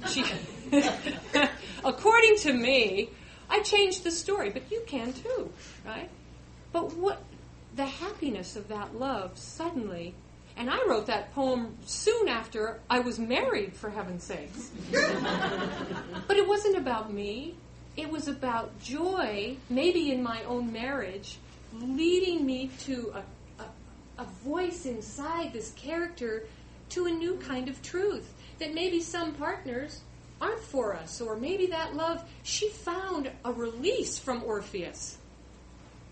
[0.08, 0.22] she,
[1.84, 3.08] according to me,
[3.48, 5.50] I changed the story, but you can too,
[5.86, 6.10] right?
[6.70, 7.22] But what
[7.74, 10.14] the happiness of that love suddenly,
[10.58, 14.70] and I wrote that poem soon after I was married, for heaven's sakes.
[14.92, 17.54] but it wasn't about me.
[17.96, 21.38] It was about joy, maybe in my own marriage,
[21.72, 26.46] leading me to a, a, a voice inside this character
[26.90, 30.00] to a new kind of truth that maybe some partners
[30.40, 35.18] aren't for us, or maybe that love, she found a release from Orpheus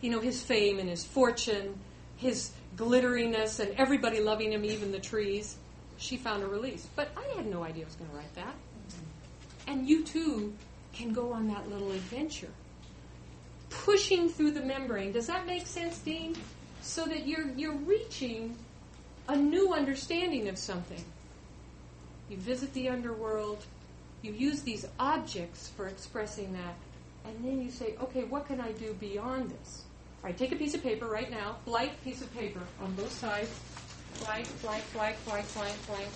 [0.01, 1.79] you know, his fame and his fortune,
[2.17, 5.57] his glitteriness, and everybody loving him, even the trees.
[5.97, 6.87] She found a release.
[6.95, 8.55] But I had no idea I was going to write that.
[9.67, 10.55] And you too
[10.93, 12.51] can go on that little adventure.
[13.89, 15.13] Pushing through the membrane.
[15.13, 16.37] Does that make sense, Dean?
[16.83, 18.55] So that you're, you're reaching
[19.29, 21.03] a new understanding of something.
[22.29, 23.65] You visit the underworld,
[24.21, 26.75] you use these objects for expressing that,
[27.25, 29.85] and then you say, okay, what can I do beyond this?
[30.23, 33.13] All right, take a piece of paper right now, blank piece of paper on both
[33.13, 33.59] sides.
[34.23, 36.11] Blank, blank, blank, blank, blank, blank.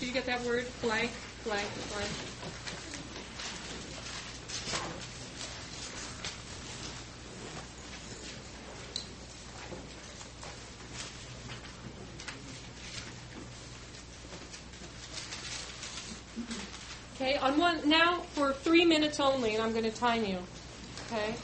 [0.00, 0.64] Do you get that word?
[0.80, 1.10] Blank,
[1.44, 2.10] blank, blank.
[17.20, 20.38] Okay, on one now for three minutes only, and I'm going to time you.
[21.10, 21.34] Okay,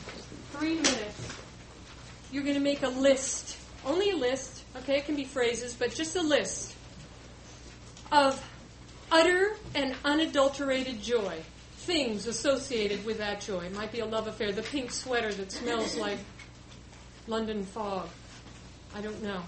[0.53, 1.35] three minutes.
[2.31, 4.63] You're going to make a list, only a list.
[4.77, 6.77] Okay, it can be phrases, but just a list
[8.13, 8.41] of
[9.11, 11.43] utter and unadulterated joy,
[11.79, 13.65] things associated with that joy.
[13.65, 16.19] It might be a love affair, the pink sweater that smells like
[17.27, 18.09] London fog.
[18.95, 19.43] I don't know.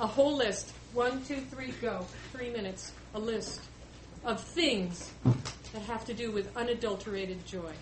[0.00, 0.72] A whole list.
[0.94, 2.06] One, two, three, go.
[2.32, 2.92] Three minutes.
[3.14, 3.60] A list
[4.24, 5.10] of things
[5.72, 7.72] that have to do with unadulterated joy.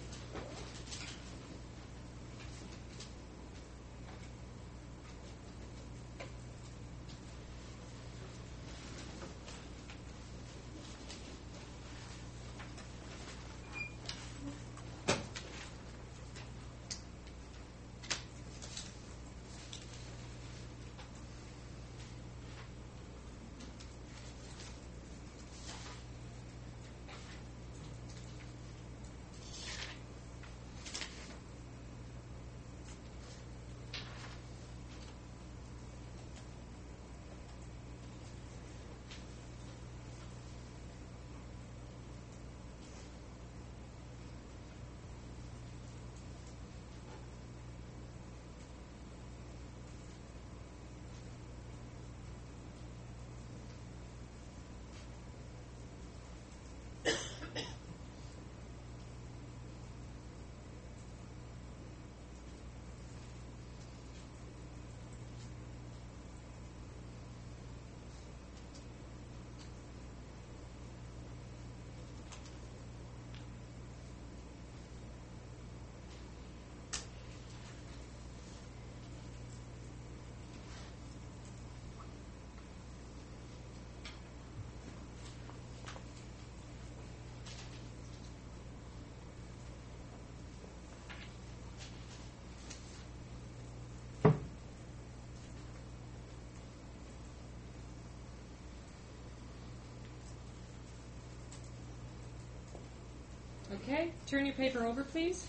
[103.75, 105.47] Okay, turn your paper over, please.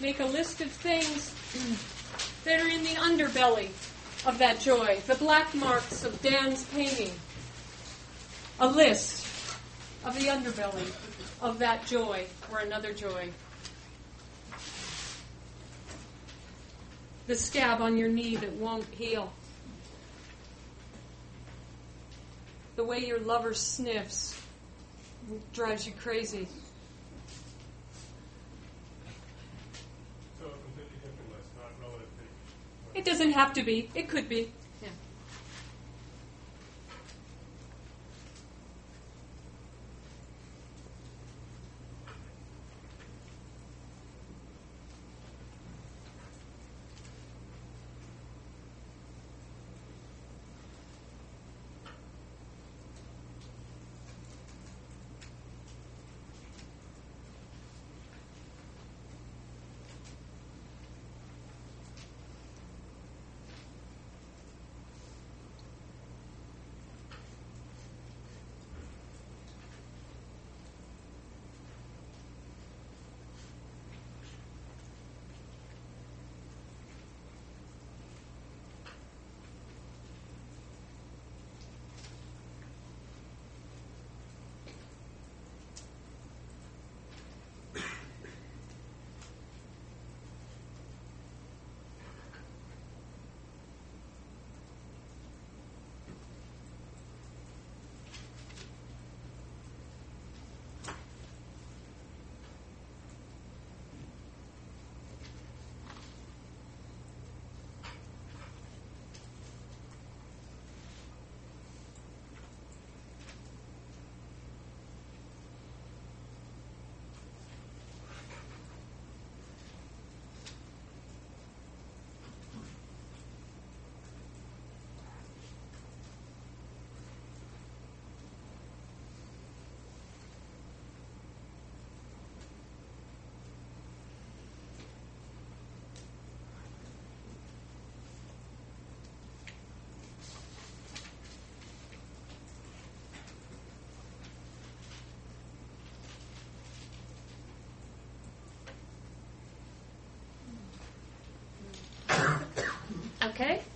[0.00, 1.34] Make a list of things
[2.44, 3.68] that are in the underbelly
[4.26, 7.12] of that joy, the black marks of Dan's painting.
[8.60, 9.26] A list
[10.04, 10.86] of the underbelly
[11.40, 13.30] of that joy or another joy.
[17.26, 19.32] The scab on your knee that won't heal.
[22.76, 24.38] The way your lover sniffs
[25.52, 26.46] drives you crazy.
[30.38, 32.24] So a completely different list, not relative to.
[32.94, 33.90] It doesn't have to be.
[33.94, 34.52] It could be.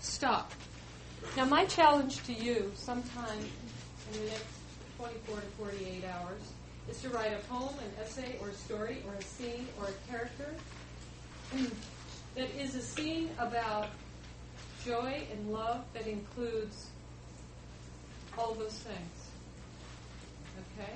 [0.01, 0.53] Stop.
[1.37, 3.39] Now, my challenge to you, sometime
[4.13, 4.45] in the next
[4.99, 6.41] 24 to 48 hours,
[6.91, 10.11] is to write a poem, an essay, or a story, or a scene, or a
[10.11, 10.55] character
[12.35, 13.89] that is a scene about
[14.85, 16.87] joy and love that includes
[18.39, 19.29] all those things.
[20.79, 20.93] Okay?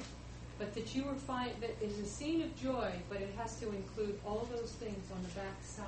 [0.59, 3.68] But that you will find that is a scene of joy, but it has to
[3.68, 5.86] include all those things on the back side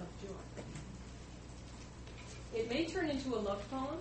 [0.00, 0.62] of joy.
[2.54, 3.98] It may turn into a love poem.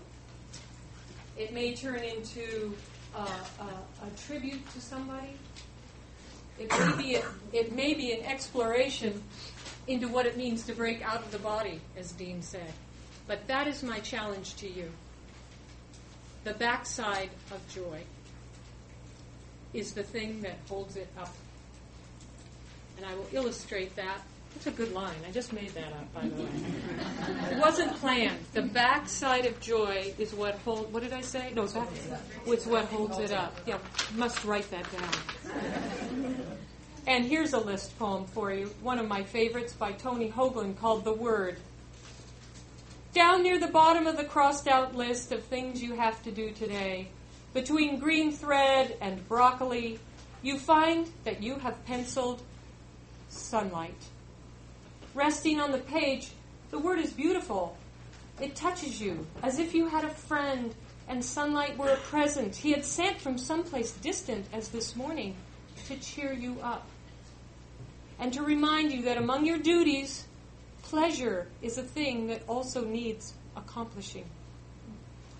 [1.38, 2.74] It may turn into
[3.16, 3.28] uh,
[3.60, 5.34] a, a tribute to somebody.
[6.60, 9.22] It may be a, it may be an exploration
[9.88, 12.74] into what it means to break out of the body, as Dean said.
[13.28, 14.92] But that is my challenge to you.
[16.44, 18.02] The backside of joy
[19.74, 21.34] is the thing that holds it up.
[22.98, 24.22] And I will illustrate that.
[24.58, 25.14] That's a good line.
[25.24, 26.50] I just made that up, by the way.
[27.52, 28.40] it wasn't planned.
[28.54, 30.92] The backside of joy is what hold.
[30.92, 31.52] What did I say?
[31.54, 31.88] No, back.
[32.48, 33.56] It's what holds it up.
[33.68, 33.78] Yeah,
[34.16, 36.44] must write that down.
[37.06, 38.74] And here's a list poem for you.
[38.82, 41.58] One of my favorites by Tony Hoagland called "The Word."
[43.14, 46.50] Down near the bottom of the crossed out list of things you have to do
[46.50, 47.10] today,
[47.54, 50.00] between green thread and broccoli,
[50.42, 52.42] you find that you have penciled
[53.30, 53.94] sunlight.
[55.18, 56.30] Resting on the page,
[56.70, 57.76] the word is beautiful.
[58.40, 60.76] It touches you as if you had a friend
[61.08, 65.36] and sunlight were a present he had sent from someplace distant as this morning
[65.88, 66.86] to cheer you up.
[68.20, 70.28] And to remind you that among your duties,
[70.84, 74.26] pleasure is a thing that also needs accomplishing.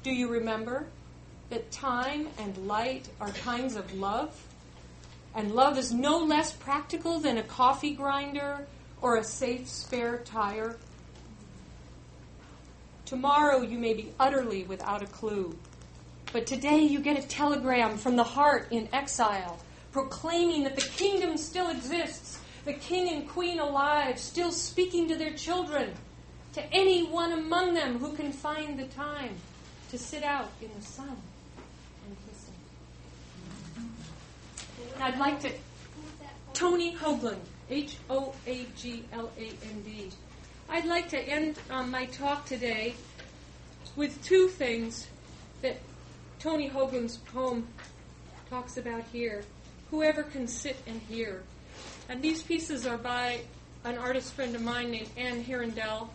[0.02, 0.88] Do you remember
[1.52, 4.44] that time and light are kinds of love?
[5.36, 8.66] And love is no less practical than a coffee grinder
[9.02, 10.78] or a safe spare tire.
[13.06, 15.58] Tomorrow you may be utterly without a clue.
[16.34, 19.60] But today you get a telegram from the heart in exile,
[19.92, 25.34] proclaiming that the kingdom still exists, the king and queen alive, still speaking to their
[25.34, 25.94] children,
[26.54, 29.36] to anyone among them who can find the time
[29.90, 31.16] to sit out in the sun
[32.06, 32.54] and listen.
[35.00, 35.52] I'd like to
[36.54, 37.40] Tony Hoagland,
[37.70, 40.10] H O A G L A N D.
[40.70, 42.96] I'd like to end um, my talk today
[43.96, 45.08] with two things
[45.62, 45.78] that
[46.40, 47.68] Tony Hoagland's poem
[48.50, 49.44] talks about here.
[49.92, 51.44] Whoever can sit and hear.
[52.10, 53.42] And these pieces are by
[53.84, 56.10] an artist friend of mine named Anne Hirondelle.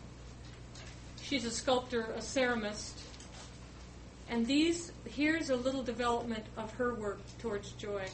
[1.22, 2.92] She's a sculptor, a ceramist.
[4.28, 8.05] And these, here's a little development of her work towards joy.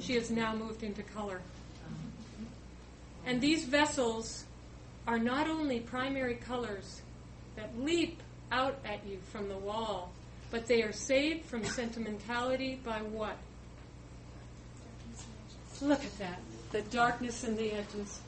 [0.00, 1.40] She has now moved into color.
[3.26, 4.44] And these vessels
[5.06, 7.02] are not only primary colors
[7.56, 8.20] that leap
[8.50, 10.12] out at you from the wall,
[10.50, 13.36] but they are saved from sentimentality by what?
[15.80, 16.40] Look at that.
[16.70, 18.20] The darkness in the edges.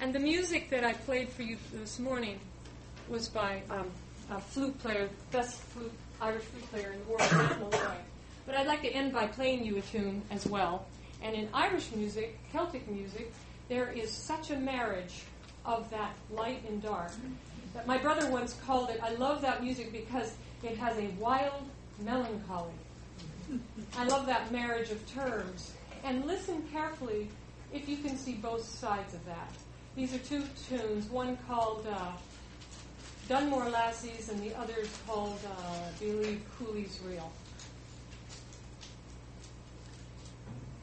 [0.00, 2.38] And the music that I played for you this morning
[3.08, 3.90] was by um,
[4.30, 7.96] a flute player, best flute, Irish flute player in the world, Molloy.
[8.46, 10.86] But I'd like to end by playing you a tune as well.
[11.22, 13.32] And in Irish music, Celtic music,
[13.68, 15.24] there is such a marriage
[15.64, 17.10] of that light and dark
[17.74, 19.00] that my brother once called it.
[19.02, 21.62] I love that music because it has a wild
[22.00, 22.72] melancholy.
[23.96, 25.72] I love that marriage of terms.
[26.04, 27.28] And listen carefully
[27.72, 29.52] if you can see both sides of that.
[29.96, 32.12] These are two tunes, one called uh,
[33.28, 37.32] Dunmore Lassies and the other is called uh, Believe Cooley's Reel.